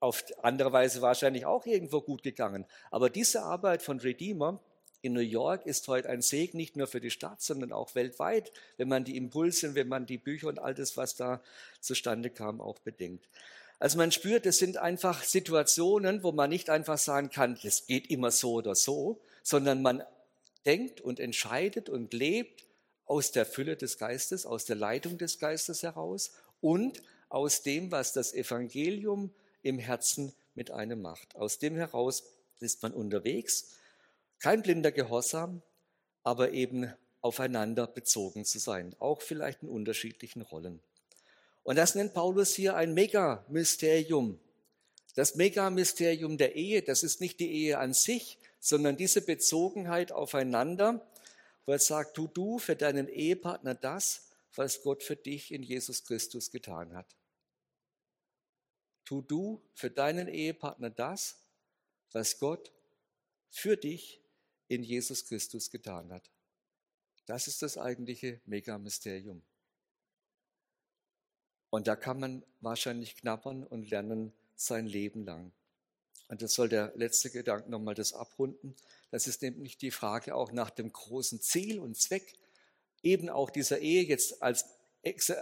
auf 0.00 0.24
andere 0.42 0.72
Weise 0.72 1.02
wahrscheinlich 1.02 1.44
auch 1.46 1.66
irgendwo 1.66 2.00
gut 2.00 2.22
gegangen. 2.22 2.64
Aber 2.90 3.10
diese 3.10 3.42
Arbeit 3.42 3.82
von 3.82 4.00
Redeemer 4.00 4.60
in 5.02 5.12
New 5.12 5.20
York 5.20 5.66
ist 5.66 5.86
heute 5.88 6.08
ein 6.08 6.22
Segen 6.22 6.56
nicht 6.56 6.76
nur 6.76 6.86
für 6.86 7.00
die 7.00 7.10
Stadt, 7.10 7.40
sondern 7.40 7.72
auch 7.72 7.94
weltweit, 7.94 8.52
wenn 8.76 8.88
man 8.88 9.04
die 9.04 9.16
Impulse, 9.16 9.74
wenn 9.74 9.88
man 9.88 10.06
die 10.06 10.18
Bücher 10.18 10.48
und 10.48 10.58
all 10.58 10.74
das, 10.74 10.96
was 10.96 11.14
da 11.14 11.40
zustande 11.80 12.30
kam, 12.30 12.60
auch 12.60 12.78
bedenkt. 12.80 13.24
Also 13.78 13.96
man 13.98 14.10
spürt, 14.10 14.44
es 14.46 14.58
sind 14.58 14.76
einfach 14.76 15.22
Situationen, 15.22 16.24
wo 16.24 16.32
man 16.32 16.50
nicht 16.50 16.68
einfach 16.68 16.98
sagen 16.98 17.30
kann, 17.30 17.58
das 17.62 17.86
geht 17.86 18.10
immer 18.10 18.32
so 18.32 18.54
oder 18.54 18.74
so, 18.74 19.20
sondern 19.44 19.82
man 19.82 20.02
denkt 20.66 21.00
und 21.00 21.20
entscheidet 21.20 21.88
und 21.88 22.12
lebt 22.12 22.64
aus 23.08 23.32
der 23.32 23.46
Fülle 23.46 23.76
des 23.76 23.98
Geistes, 23.98 24.46
aus 24.46 24.64
der 24.66 24.76
Leitung 24.76 25.18
des 25.18 25.38
Geistes 25.38 25.82
heraus 25.82 26.30
und 26.60 27.02
aus 27.28 27.62
dem, 27.62 27.90
was 27.90 28.12
das 28.12 28.34
Evangelium 28.34 29.32
im 29.62 29.78
Herzen 29.78 30.32
mit 30.54 30.70
einem 30.70 31.02
macht. 31.02 31.34
Aus 31.34 31.58
dem 31.58 31.74
heraus 31.74 32.22
ist 32.60 32.82
man 32.82 32.92
unterwegs, 32.92 33.76
kein 34.38 34.62
blinder 34.62 34.92
Gehorsam, 34.92 35.62
aber 36.22 36.52
eben 36.52 36.92
aufeinander 37.20 37.86
bezogen 37.86 38.44
zu 38.44 38.58
sein, 38.58 38.94
auch 38.98 39.22
vielleicht 39.22 39.62
in 39.62 39.68
unterschiedlichen 39.68 40.42
Rollen. 40.42 40.80
Und 41.64 41.76
das 41.76 41.94
nennt 41.94 42.14
Paulus 42.14 42.54
hier 42.54 42.76
ein 42.76 42.94
Megamysterium. 42.94 44.38
Das 45.14 45.34
Megamysterium 45.34 46.38
der 46.38 46.54
Ehe, 46.54 46.82
das 46.82 47.02
ist 47.02 47.20
nicht 47.20 47.40
die 47.40 47.50
Ehe 47.50 47.78
an 47.78 47.92
sich, 47.92 48.38
sondern 48.60 48.96
diese 48.96 49.20
Bezogenheit 49.20 50.12
aufeinander, 50.12 51.06
er 51.72 51.78
sagt, 51.78 52.14
tu 52.16 52.26
du 52.26 52.58
für 52.58 52.76
deinen 52.76 53.08
Ehepartner 53.08 53.74
das, 53.74 54.30
was 54.54 54.82
Gott 54.82 55.02
für 55.02 55.16
dich 55.16 55.52
in 55.52 55.62
Jesus 55.62 56.04
Christus 56.04 56.50
getan 56.50 56.94
hat. 56.94 57.16
Tu 59.04 59.22
du 59.22 59.62
für 59.74 59.90
deinen 59.90 60.28
Ehepartner 60.28 60.90
das, 60.90 61.38
was 62.12 62.38
Gott 62.38 62.72
für 63.50 63.76
dich 63.76 64.20
in 64.68 64.82
Jesus 64.82 65.24
Christus 65.24 65.70
getan 65.70 66.12
hat. 66.12 66.30
Das 67.26 67.46
ist 67.46 67.62
das 67.62 67.76
eigentliche 67.76 68.40
Megamysterium. 68.46 69.42
Und 71.70 71.86
da 71.86 71.96
kann 71.96 72.18
man 72.18 72.44
wahrscheinlich 72.60 73.16
knabbern 73.16 73.64
und 73.64 73.90
lernen 73.90 74.32
sein 74.56 74.86
Leben 74.86 75.24
lang. 75.24 75.52
Und 76.28 76.42
das 76.42 76.54
soll 76.54 76.68
der 76.68 76.92
letzte 76.96 77.30
Gedanke 77.30 77.70
nochmal 77.70 77.94
das 77.94 78.12
abrunden. 78.12 78.74
Das 79.10 79.26
ist 79.26 79.42
nämlich 79.42 79.78
die 79.78 79.90
Frage 79.90 80.34
auch 80.34 80.52
nach 80.52 80.70
dem 80.70 80.92
großen 80.92 81.40
Ziel 81.40 81.80
und 81.80 81.96
Zweck 81.96 82.34
eben 83.02 83.28
auch 83.28 83.50
dieser 83.50 83.78
Ehe 83.78 84.02
jetzt 84.02 84.42
als, 84.42 84.66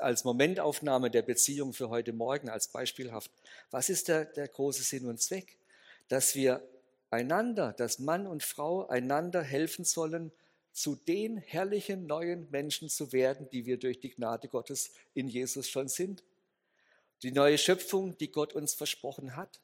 als 0.00 0.24
Momentaufnahme 0.24 1.11
der 1.11 1.22
Beziehung 1.22 1.72
für 1.72 1.88
heute 1.88 2.12
Morgen, 2.12 2.48
als 2.48 2.68
beispielhaft. 2.68 3.31
Was 3.70 3.88
ist 3.88 4.09
der, 4.09 4.26
der 4.26 4.48
große 4.48 4.83
Sinn 4.83 5.07
und 5.07 5.20
Zweck? 5.20 5.59
Dass 6.09 6.35
wir 6.35 6.62
einander, 7.11 7.72
dass 7.72 7.98
Mann 7.98 8.26
und 8.26 8.42
Frau 8.42 8.87
einander 8.87 9.42
helfen 9.42 9.85
sollen, 9.85 10.33
zu 10.72 10.94
den 10.94 11.38
herrlichen 11.38 12.07
neuen 12.07 12.50
Menschen 12.50 12.90
zu 12.90 13.12
werden, 13.12 13.48
die 13.50 13.64
wir 13.64 13.79
durch 13.79 13.98
die 13.98 14.11
Gnade 14.11 14.46
Gottes 14.48 14.92
in 15.14 15.26
Jesus 15.26 15.70
schon 15.70 15.88
sind. 15.88 16.22
Die 17.22 17.33
neue 17.33 17.57
Schöpfung, 17.57 18.18
die 18.18 18.31
Gott 18.31 18.52
uns 18.52 18.74
versprochen 18.74 19.37
hat. 19.37 19.59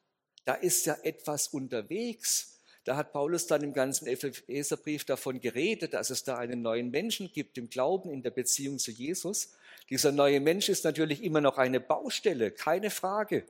Da 0.46 0.54
ist 0.54 0.86
ja 0.86 0.96
etwas 1.02 1.48
unterwegs. 1.48 2.58
Da 2.85 2.97
hat 2.97 3.12
Paulus 3.12 3.47
dann 3.47 3.62
im 3.62 3.73
ganzen 3.73 4.07
Epheserbrief 4.07 5.05
davon 5.05 5.40
geredet, 5.40 5.95
dass 5.95 6.11
es 6.11 6.25
da 6.25 6.37
einen 6.38 6.62
neuen 6.62 6.90
Menschen 6.90 7.31
gibt 7.33 7.57
im 7.57 7.71
Glauben, 7.71 8.11
in 8.11 8.23
der 8.23 8.31
Beziehung 8.31 8.79
zu 8.79 8.90
Jesus. 8.90 9.53
Dieser 9.88 10.11
neue 10.11 10.40
Mensch 10.40 10.68
ist 10.68 10.85
natürlich 10.85 11.23
immer 11.23 11.40
noch 11.40 11.59
eine 11.59 11.79
Baustelle, 11.79 12.51
keine 12.51 12.90
Frage. 12.90 13.45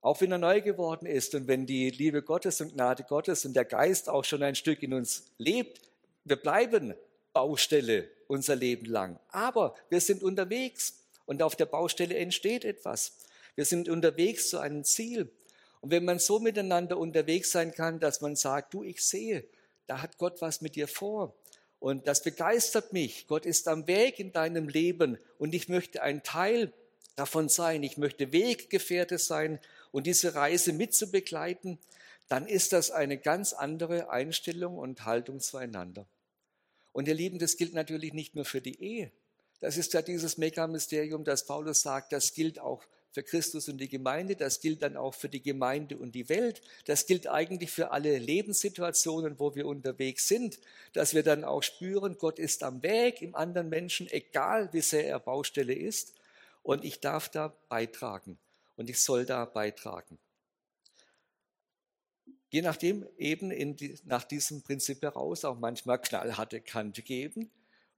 Auch 0.00 0.20
wenn 0.20 0.32
er 0.32 0.38
neu 0.38 0.60
geworden 0.60 1.06
ist 1.06 1.34
und 1.34 1.46
wenn 1.46 1.66
die 1.66 1.90
Liebe 1.90 2.22
Gottes 2.22 2.60
und 2.60 2.74
Gnade 2.74 3.04
Gottes 3.04 3.44
und 3.44 3.54
der 3.54 3.64
Geist 3.64 4.08
auch 4.08 4.24
schon 4.24 4.42
ein 4.42 4.54
Stück 4.54 4.82
in 4.82 4.92
uns 4.92 5.30
lebt, 5.38 5.80
wir 6.24 6.36
bleiben 6.36 6.94
Baustelle 7.32 8.08
unser 8.26 8.56
Leben 8.56 8.86
lang. 8.86 9.18
Aber 9.28 9.74
wir 9.88 10.00
sind 10.00 10.22
unterwegs 10.22 11.04
und 11.26 11.42
auf 11.42 11.56
der 11.56 11.66
Baustelle 11.66 12.16
entsteht 12.16 12.64
etwas. 12.64 13.18
Wir 13.54 13.64
sind 13.64 13.88
unterwegs 13.88 14.50
zu 14.50 14.58
einem 14.58 14.84
Ziel. 14.84 15.30
Und 15.80 15.90
wenn 15.90 16.04
man 16.04 16.18
so 16.18 16.38
miteinander 16.38 16.98
unterwegs 16.98 17.50
sein 17.52 17.72
kann, 17.72 18.00
dass 18.00 18.20
man 18.20 18.36
sagt, 18.36 18.74
du, 18.74 18.82
ich 18.82 19.04
sehe, 19.04 19.44
da 19.86 20.02
hat 20.02 20.18
Gott 20.18 20.40
was 20.40 20.60
mit 20.60 20.76
dir 20.76 20.88
vor. 20.88 21.34
Und 21.80 22.08
das 22.08 22.22
begeistert 22.22 22.92
mich. 22.92 23.26
Gott 23.28 23.46
ist 23.46 23.68
am 23.68 23.86
Weg 23.86 24.18
in 24.18 24.32
deinem 24.32 24.68
Leben 24.68 25.18
und 25.38 25.54
ich 25.54 25.68
möchte 25.68 26.02
ein 26.02 26.22
Teil 26.22 26.72
davon 27.14 27.48
sein. 27.48 27.82
Ich 27.82 27.96
möchte 27.96 28.32
Weggefährte 28.32 29.18
sein 29.18 29.60
und 29.92 30.06
diese 30.06 30.34
Reise 30.34 30.72
mitzubegleiten. 30.72 31.78
Dann 32.28 32.46
ist 32.46 32.72
das 32.72 32.90
eine 32.90 33.16
ganz 33.16 33.52
andere 33.52 34.10
Einstellung 34.10 34.76
und 34.76 35.04
Haltung 35.04 35.40
zueinander. 35.40 36.06
Und 36.92 37.06
ihr 37.06 37.14
Lieben, 37.14 37.38
das 37.38 37.56
gilt 37.56 37.74
natürlich 37.74 38.12
nicht 38.12 38.34
nur 38.34 38.44
für 38.44 38.60
die 38.60 38.82
Ehe. 38.82 39.12
Das 39.60 39.76
ist 39.76 39.92
ja 39.94 40.02
dieses 40.02 40.36
Megamysterium, 40.36 41.24
das 41.24 41.46
Paulus 41.46 41.80
sagt, 41.80 42.12
das 42.12 42.32
gilt 42.32 42.58
auch 42.58 42.82
für 43.10 43.22
Christus 43.22 43.68
und 43.68 43.78
die 43.78 43.88
Gemeinde, 43.88 44.36
das 44.36 44.60
gilt 44.60 44.82
dann 44.82 44.96
auch 44.96 45.14
für 45.14 45.28
die 45.28 45.42
Gemeinde 45.42 45.96
und 45.96 46.14
die 46.14 46.28
Welt, 46.28 46.60
das 46.84 47.06
gilt 47.06 47.26
eigentlich 47.26 47.70
für 47.70 47.90
alle 47.90 48.18
Lebenssituationen, 48.18 49.38
wo 49.38 49.54
wir 49.54 49.66
unterwegs 49.66 50.28
sind, 50.28 50.58
dass 50.92 51.14
wir 51.14 51.22
dann 51.22 51.44
auch 51.44 51.62
spüren, 51.62 52.18
Gott 52.18 52.38
ist 52.38 52.62
am 52.62 52.82
Weg 52.82 53.22
im 53.22 53.34
anderen 53.34 53.68
Menschen, 53.68 54.08
egal 54.10 54.72
wie 54.72 54.82
sehr 54.82 55.06
er 55.06 55.20
Baustelle 55.20 55.74
ist, 55.74 56.14
und 56.62 56.84
ich 56.84 57.00
darf 57.00 57.30
da 57.30 57.56
beitragen. 57.68 58.38
Und 58.76 58.90
ich 58.90 59.00
soll 59.00 59.24
da 59.24 59.44
beitragen. 59.44 60.18
Je 62.50 62.62
nachdem 62.62 63.06
eben 63.18 63.76
die, 63.76 63.98
nach 64.04 64.24
diesem 64.24 64.62
Prinzip 64.62 65.02
heraus 65.02 65.44
auch 65.44 65.58
manchmal 65.58 66.00
knallharte 66.00 66.60
Kante 66.60 67.02
geben 67.02 67.50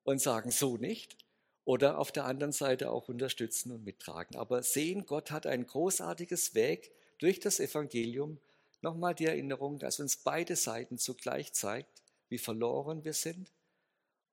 und 0.05 0.21
sagen, 0.21 0.51
so 0.51 0.77
nicht 0.77 1.17
oder 1.65 1.99
auf 1.99 2.13
der 2.13 2.25
anderen 2.25 2.53
Seite 2.53 2.91
auch 2.91 3.09
unterstützen 3.09 3.73
und 3.73 3.85
mittragen. 3.85 4.37
Aber 4.37 4.63
sehen, 4.63 5.07
Gott 5.07 5.31
hat 5.31 5.47
ein 5.47 5.67
großartiges 5.67 6.55
Weg 6.55 6.93
durch 7.19 7.41
das 7.41 7.61
Evangelium. 7.61 8.39
Nochmal 8.83 9.15
die 9.15 9.27
Erinnerung, 9.27 9.79
dass 9.79 10.01
uns 10.01 10.17
beide 10.17 10.57
Seiten 10.57 10.99
zugleich 10.99 11.53
zeigt, 11.53 12.03
wie 12.29 12.39
verloren 12.39 13.05
wir 13.05 13.13
sind 13.13 13.51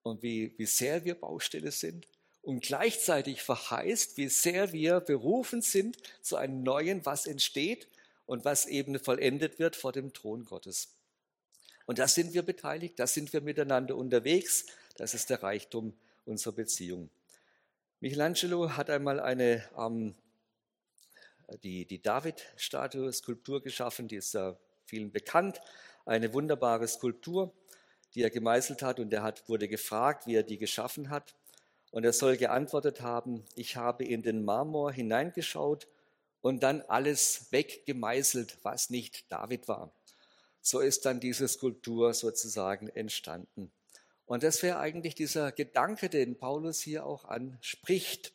und 0.03 0.23
wie, 0.23 0.53
wie 0.57 0.65
sehr 0.65 1.03
wir 1.03 1.15
Baustelle 1.15 1.71
sind 1.71 2.07
und 2.41 2.63
gleichzeitig 2.63 3.41
verheißt, 3.41 4.15
wie 4.15 4.29
sehr 4.29 4.71
wir 4.71 5.01
berufen 5.01 5.61
sind 5.61 5.97
zu 6.21 6.37
einem 6.37 6.63
Neuen, 6.63 7.05
was 7.05 7.27
entsteht 7.27 7.89
und 8.25 8.45
was 8.45 8.65
eben 8.65 8.97
vollendet 8.99 9.59
wird 9.59 9.75
vor 9.75 9.91
dem 9.91 10.13
Thron 10.13 10.45
Gottes. 10.45 10.93
Und 11.85 11.99
da 11.99 12.07
sind 12.07 12.33
wir 12.33 12.43
beteiligt, 12.43 12.99
da 12.99 13.07
sind 13.07 13.33
wir 13.33 13.41
miteinander 13.41 13.95
unterwegs, 13.95 14.65
das 14.95 15.13
ist 15.13 15.29
der 15.29 15.43
Reichtum 15.43 15.93
unserer 16.25 16.53
Beziehung. 16.53 17.09
Michelangelo 17.99 18.77
hat 18.77 18.91
einmal 18.91 19.19
eine, 19.19 19.67
ähm, 19.75 20.13
die, 21.63 21.87
die 21.87 21.99
David-Statue, 21.99 23.11
Skulptur 23.11 23.61
geschaffen, 23.61 24.07
die 24.07 24.17
ist 24.17 24.35
ja 24.35 24.55
vielen 24.85 25.11
bekannt. 25.11 25.59
Eine 26.05 26.31
wunderbare 26.31 26.87
Skulptur, 26.87 27.51
die 28.13 28.21
er 28.21 28.29
gemeißelt 28.29 28.83
hat 28.83 28.99
und 28.99 29.11
er 29.13 29.23
hat, 29.23 29.49
wurde 29.49 29.67
gefragt, 29.67 30.27
wie 30.27 30.35
er 30.35 30.43
die 30.43 30.59
geschaffen 30.59 31.09
hat. 31.09 31.33
Und 31.89 32.03
er 32.03 32.13
soll 32.13 32.37
geantwortet 32.37 33.01
haben, 33.01 33.43
ich 33.55 33.77
habe 33.77 34.03
in 34.03 34.21
den 34.21 34.45
Marmor 34.45 34.91
hineingeschaut 34.91 35.87
und 36.41 36.61
dann 36.61 36.83
alles 36.83 37.51
weggemeißelt, 37.51 38.59
was 38.61 38.91
nicht 38.91 39.31
David 39.31 39.67
war. 39.67 39.91
So 40.61 40.81
ist 40.81 41.05
dann 41.05 41.19
diese 41.19 41.47
Skulptur 41.47 42.13
sozusagen 42.13 42.89
entstanden. 42.89 43.71
Und 44.27 44.43
das 44.43 44.61
wäre 44.61 44.77
eigentlich 44.77 45.15
dieser 45.15 45.51
Gedanke, 45.53 46.09
den 46.09 46.37
Paulus 46.37 46.81
hier 46.81 47.05
auch 47.05 47.25
anspricht. 47.25 48.33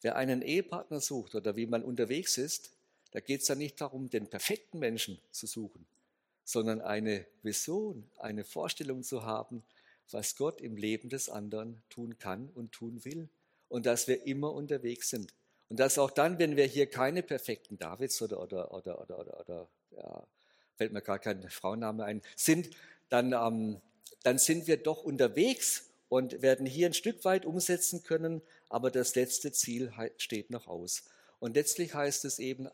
Wer 0.00 0.16
einen 0.16 0.42
Ehepartner 0.42 1.00
sucht 1.00 1.34
oder 1.34 1.56
wie 1.56 1.66
man 1.66 1.82
unterwegs 1.82 2.38
ist, 2.38 2.70
da 3.10 3.20
geht 3.20 3.42
es 3.42 3.48
ja 3.48 3.56
nicht 3.56 3.80
darum, 3.80 4.08
den 4.08 4.28
perfekten 4.28 4.78
Menschen 4.78 5.20
zu 5.32 5.46
suchen, 5.46 5.84
sondern 6.44 6.80
eine 6.80 7.26
Vision, 7.42 8.08
eine 8.16 8.44
Vorstellung 8.44 9.02
zu 9.02 9.24
haben, 9.24 9.64
was 10.12 10.36
Gott 10.36 10.60
im 10.60 10.76
Leben 10.76 11.08
des 11.08 11.28
anderen 11.28 11.82
tun 11.90 12.18
kann 12.18 12.48
und 12.54 12.72
tun 12.72 13.04
will. 13.04 13.28
Und 13.68 13.86
dass 13.86 14.08
wir 14.08 14.26
immer 14.26 14.52
unterwegs 14.52 15.10
sind. 15.10 15.32
Und 15.68 15.78
dass 15.78 15.98
auch 15.98 16.10
dann, 16.10 16.38
wenn 16.38 16.56
wir 16.56 16.64
hier 16.64 16.86
keine 16.88 17.22
perfekten 17.22 17.78
Davids 17.78 18.20
oder, 18.22 18.40
oder, 18.40 18.72
oder, 18.72 19.00
oder, 19.00 19.18
oder, 19.18 19.40
oder 19.40 19.68
ja, 19.90 20.26
fällt 20.76 20.92
mir 20.92 21.02
gar 21.02 21.18
kein 21.18 21.48
Frauenname 21.48 22.04
ein, 22.04 22.22
sind, 22.34 22.70
dann 23.08 23.32
ähm, 23.32 23.80
dann 24.22 24.38
sind 24.38 24.66
wir 24.66 24.76
doch 24.76 25.02
unterwegs 25.02 25.90
und 26.08 26.42
werden 26.42 26.66
hier 26.66 26.86
ein 26.86 26.94
Stück 26.94 27.24
weit 27.24 27.46
umsetzen 27.46 28.02
können, 28.02 28.42
aber 28.68 28.90
das 28.90 29.14
letzte 29.14 29.52
Ziel 29.52 29.92
steht 30.16 30.50
noch 30.50 30.66
aus. 30.66 31.04
Und 31.38 31.56
letztlich 31.56 31.94
heißt 31.94 32.24
es 32.24 32.38
eben, 32.38 32.68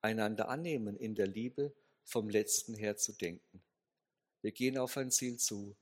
einander 0.00 0.48
annehmen, 0.48 0.96
in 0.96 1.14
der 1.14 1.26
Liebe 1.26 1.72
vom 2.04 2.28
letzten 2.28 2.74
her 2.74 2.96
zu 2.96 3.12
denken. 3.12 3.62
Wir 4.40 4.52
gehen 4.52 4.78
auf 4.78 4.96
ein 4.96 5.10
Ziel 5.10 5.36
zu 5.38 5.76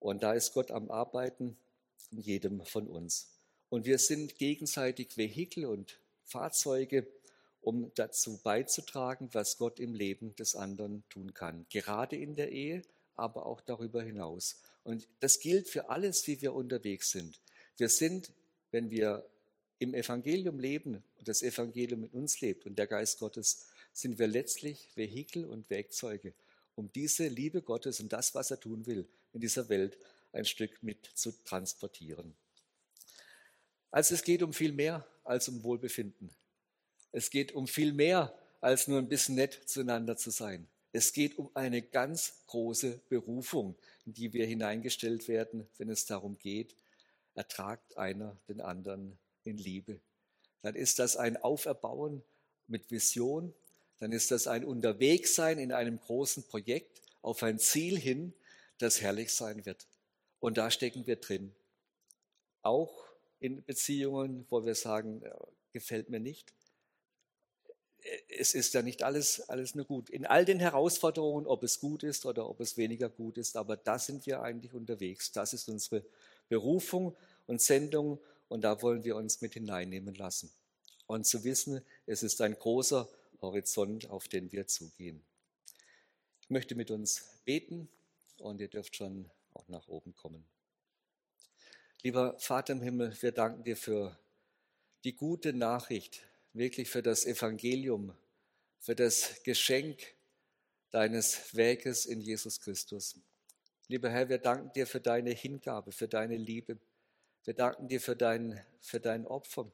und 0.00 0.22
da 0.22 0.34
ist 0.34 0.52
Gott 0.52 0.70
am 0.70 0.90
Arbeiten 0.90 1.56
in 2.10 2.18
jedem 2.18 2.64
von 2.64 2.88
uns. 2.88 3.30
Und 3.68 3.86
wir 3.86 3.98
sind 3.98 4.36
gegenseitig 4.36 5.16
Vehikel 5.16 5.66
und 5.66 5.98
Fahrzeuge, 6.24 7.06
um 7.60 7.92
dazu 7.94 8.38
beizutragen, 8.42 9.30
was 9.32 9.56
Gott 9.56 9.80
im 9.80 9.94
Leben 9.94 10.36
des 10.36 10.54
anderen 10.54 11.02
tun 11.08 11.32
kann. 11.32 11.66
Gerade 11.70 12.16
in 12.16 12.34
der 12.34 12.52
Ehe, 12.52 12.82
aber 13.16 13.46
auch 13.46 13.60
darüber 13.60 14.02
hinaus. 14.02 14.60
Und 14.82 15.08
das 15.20 15.40
gilt 15.40 15.68
für 15.68 15.88
alles, 15.88 16.26
wie 16.26 16.40
wir 16.40 16.54
unterwegs 16.54 17.10
sind. 17.10 17.40
Wir 17.76 17.88
sind, 17.88 18.32
wenn 18.70 18.90
wir 18.90 19.26
im 19.78 19.94
Evangelium 19.94 20.58
leben 20.58 21.02
und 21.18 21.28
das 21.28 21.42
Evangelium 21.42 22.04
in 22.04 22.10
uns 22.10 22.40
lebt 22.40 22.66
und 22.66 22.78
der 22.78 22.86
Geist 22.86 23.18
Gottes, 23.18 23.66
sind 23.92 24.18
wir 24.18 24.26
letztlich 24.26 24.88
Vehikel 24.94 25.44
und 25.44 25.70
Werkzeuge, 25.70 26.34
um 26.74 26.90
diese 26.92 27.28
Liebe 27.28 27.62
Gottes 27.62 28.00
und 28.00 28.12
das, 28.12 28.34
was 28.34 28.50
er 28.50 28.60
tun 28.60 28.86
will, 28.86 29.08
in 29.32 29.40
dieser 29.40 29.68
Welt 29.68 29.96
ein 30.32 30.44
Stück 30.44 30.82
mit 30.82 31.10
zu 31.14 31.32
transportieren. 31.44 32.34
Also 33.90 34.14
es 34.14 34.24
geht 34.24 34.42
um 34.42 34.52
viel 34.52 34.72
mehr 34.72 35.06
als 35.22 35.48
um 35.48 35.62
Wohlbefinden. 35.62 36.30
Es 37.12 37.30
geht 37.30 37.52
um 37.52 37.68
viel 37.68 37.92
mehr 37.92 38.36
als 38.60 38.88
nur 38.88 38.98
ein 38.98 39.08
bisschen 39.08 39.36
nett 39.36 39.60
zueinander 39.66 40.16
zu 40.16 40.30
sein. 40.30 40.66
Es 40.96 41.12
geht 41.12 41.38
um 41.38 41.50
eine 41.54 41.82
ganz 41.82 42.44
große 42.46 43.00
Berufung, 43.08 43.74
in 44.06 44.14
die 44.14 44.32
wir 44.32 44.46
hineingestellt 44.46 45.26
werden, 45.26 45.66
wenn 45.76 45.90
es 45.90 46.06
darum 46.06 46.38
geht, 46.38 46.76
ertragt 47.34 47.98
einer 47.98 48.36
den 48.46 48.60
anderen 48.60 49.18
in 49.42 49.58
Liebe. 49.58 49.98
Dann 50.62 50.76
ist 50.76 51.00
das 51.00 51.16
ein 51.16 51.36
Auferbauen 51.36 52.22
mit 52.68 52.92
Vision, 52.92 53.52
dann 53.98 54.12
ist 54.12 54.30
das 54.30 54.46
ein 54.46 54.64
Unterwegssein 54.64 55.58
in 55.58 55.72
einem 55.72 55.98
großen 55.98 56.44
Projekt 56.44 57.02
auf 57.22 57.42
ein 57.42 57.58
Ziel 57.58 57.98
hin, 57.98 58.32
das 58.78 59.00
herrlich 59.00 59.32
sein 59.32 59.66
wird. 59.66 59.88
Und 60.38 60.58
da 60.58 60.70
stecken 60.70 61.08
wir 61.08 61.16
drin. 61.16 61.52
Auch 62.62 63.04
in 63.40 63.64
Beziehungen, 63.64 64.46
wo 64.48 64.64
wir 64.64 64.76
sagen, 64.76 65.24
gefällt 65.72 66.08
mir 66.08 66.20
nicht, 66.20 66.54
es 68.28 68.54
ist 68.54 68.74
ja 68.74 68.82
nicht 68.82 69.02
alles, 69.02 69.48
alles 69.48 69.74
nur 69.74 69.86
gut. 69.86 70.10
In 70.10 70.26
all 70.26 70.44
den 70.44 70.60
Herausforderungen, 70.60 71.46
ob 71.46 71.62
es 71.62 71.80
gut 71.80 72.02
ist 72.02 72.26
oder 72.26 72.48
ob 72.48 72.60
es 72.60 72.76
weniger 72.76 73.08
gut 73.08 73.38
ist, 73.38 73.56
aber 73.56 73.76
da 73.76 73.98
sind 73.98 74.26
wir 74.26 74.42
eigentlich 74.42 74.74
unterwegs. 74.74 75.32
Das 75.32 75.54
ist 75.54 75.68
unsere 75.68 76.04
Berufung 76.48 77.16
und 77.46 77.62
Sendung 77.62 78.18
und 78.48 78.62
da 78.62 78.82
wollen 78.82 79.04
wir 79.04 79.16
uns 79.16 79.40
mit 79.40 79.54
hineinnehmen 79.54 80.14
lassen. 80.14 80.52
Und 81.06 81.26
zu 81.26 81.44
wissen, 81.44 81.82
es 82.06 82.22
ist 82.22 82.40
ein 82.40 82.58
großer 82.58 83.08
Horizont, 83.40 84.10
auf 84.10 84.28
den 84.28 84.52
wir 84.52 84.66
zugehen. 84.66 85.22
Ich 86.40 86.50
möchte 86.50 86.74
mit 86.74 86.90
uns 86.90 87.24
beten 87.44 87.88
und 88.38 88.60
ihr 88.60 88.68
dürft 88.68 88.96
schon 88.96 89.30
auch 89.54 89.68
nach 89.68 89.88
oben 89.88 90.14
kommen. 90.14 90.44
Lieber 92.02 92.38
Vater 92.38 92.74
im 92.74 92.82
Himmel, 92.82 93.16
wir 93.20 93.32
danken 93.32 93.64
dir 93.64 93.76
für 93.76 94.18
die 95.04 95.14
gute 95.14 95.54
Nachricht, 95.54 96.22
wirklich 96.54 96.88
für 96.88 97.02
das 97.02 97.26
Evangelium, 97.26 98.16
für 98.78 98.94
das 98.94 99.42
Geschenk 99.42 100.02
deines 100.90 101.54
Weges 101.54 102.06
in 102.06 102.20
Jesus 102.20 102.60
Christus. 102.60 103.18
Lieber 103.88 104.08
Herr, 104.08 104.28
wir 104.28 104.38
danken 104.38 104.72
dir 104.72 104.86
für 104.86 105.00
deine 105.00 105.32
Hingabe, 105.32 105.92
für 105.92 106.08
deine 106.08 106.36
Liebe. 106.36 106.78
Wir 107.44 107.54
danken 107.54 107.88
dir 107.88 108.00
für 108.00 108.16
dein, 108.16 108.64
für 108.80 109.00
dein 109.00 109.26
Opfer. 109.26 109.70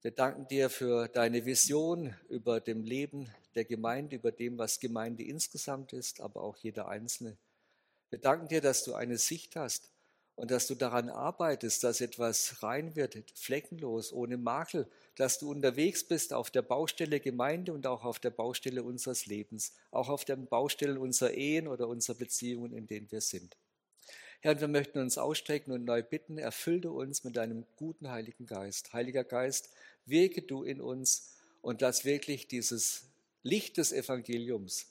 Wir 0.00 0.10
danken 0.10 0.48
dir 0.48 0.70
für 0.70 1.08
deine 1.08 1.44
Vision 1.44 2.16
über 2.28 2.60
dem 2.60 2.82
Leben 2.82 3.32
der 3.54 3.64
Gemeinde, 3.64 4.16
über 4.16 4.32
dem, 4.32 4.58
was 4.58 4.80
Gemeinde 4.80 5.24
insgesamt 5.24 5.92
ist, 5.92 6.20
aber 6.20 6.42
auch 6.42 6.56
jeder 6.56 6.88
Einzelne. 6.88 7.36
Wir 8.10 8.18
danken 8.18 8.48
dir, 8.48 8.60
dass 8.60 8.84
du 8.84 8.94
eine 8.94 9.18
Sicht 9.18 9.54
hast 9.56 9.92
und 10.38 10.52
dass 10.52 10.68
du 10.68 10.76
daran 10.76 11.08
arbeitest, 11.08 11.82
dass 11.82 12.00
etwas 12.00 12.62
rein 12.62 12.94
wird, 12.94 13.18
fleckenlos, 13.34 14.12
ohne 14.12 14.36
Makel, 14.36 14.86
dass 15.16 15.40
du 15.40 15.50
unterwegs 15.50 16.04
bist 16.04 16.32
auf 16.32 16.52
der 16.52 16.62
Baustelle 16.62 17.18
Gemeinde 17.18 17.72
und 17.72 17.88
auch 17.88 18.04
auf 18.04 18.20
der 18.20 18.30
Baustelle 18.30 18.84
unseres 18.84 19.26
Lebens, 19.26 19.74
auch 19.90 20.08
auf 20.08 20.24
den 20.24 20.46
Baustellen 20.46 20.96
unserer 20.96 21.32
Ehen 21.32 21.66
oder 21.66 21.88
unserer 21.88 22.16
Beziehungen, 22.16 22.72
in 22.72 22.86
denen 22.86 23.10
wir 23.10 23.20
sind. 23.20 23.56
Herr, 24.38 24.60
wir 24.60 24.68
möchten 24.68 25.00
uns 25.00 25.18
ausstrecken 25.18 25.72
und 25.72 25.84
neu 25.84 26.04
bitten, 26.04 26.38
erfülle 26.38 26.92
uns 26.92 27.24
mit 27.24 27.36
deinem 27.36 27.66
guten 27.74 28.08
Heiligen 28.08 28.46
Geist. 28.46 28.92
Heiliger 28.92 29.24
Geist, 29.24 29.70
wirke 30.06 30.42
du 30.42 30.62
in 30.62 30.80
uns 30.80 31.34
und 31.62 31.80
lass 31.80 32.04
wirklich 32.04 32.46
dieses 32.46 33.08
Licht 33.42 33.76
des 33.76 33.90
Evangeliums 33.90 34.86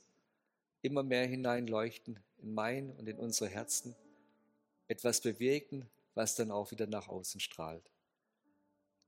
immer 0.81 1.03
mehr 1.03 1.25
hineinleuchten 1.25 2.19
in 2.39 2.53
mein 2.53 2.91
und 2.97 3.07
in 3.07 3.17
unsere 3.17 3.49
Herzen 3.49 3.95
etwas 4.87 5.21
bewirken, 5.21 5.89
was 6.15 6.35
dann 6.35 6.51
auch 6.51 6.71
wieder 6.71 6.87
nach 6.87 7.07
außen 7.07 7.39
strahlt. 7.39 7.91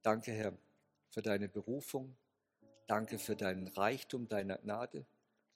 Danke, 0.02 0.32
Herr, 0.32 0.58
für 1.10 1.22
deine 1.22 1.50
Berufung. 1.50 2.16
Danke 2.88 3.20
für 3.20 3.36
deinen 3.36 3.68
Reichtum 3.68 4.28
deiner 4.28 4.58
Gnade, 4.58 5.06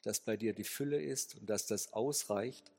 dass 0.03 0.19
bei 0.19 0.37
dir 0.37 0.53
die 0.53 0.63
Fülle 0.63 1.01
ist 1.01 1.35
und 1.35 1.49
dass 1.49 1.65
das 1.65 1.93
ausreicht, 1.93 2.71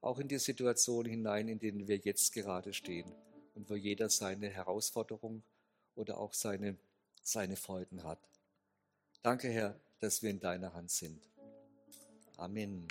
auch 0.00 0.18
in 0.18 0.28
die 0.28 0.38
Situation 0.38 1.04
hinein, 1.04 1.48
in 1.48 1.58
denen 1.58 1.86
wir 1.86 1.98
jetzt 1.98 2.32
gerade 2.32 2.72
stehen 2.72 3.12
und 3.54 3.68
wo 3.68 3.74
jeder 3.74 4.08
seine 4.08 4.48
Herausforderung 4.48 5.42
oder 5.94 6.18
auch 6.18 6.32
seine, 6.32 6.76
seine 7.22 7.56
Freuden 7.56 8.02
hat. 8.04 8.18
Danke, 9.22 9.48
Herr, 9.48 9.78
dass 10.00 10.22
wir 10.22 10.30
in 10.30 10.40
deiner 10.40 10.72
Hand 10.72 10.90
sind. 10.90 11.30
Amen. 12.36 12.88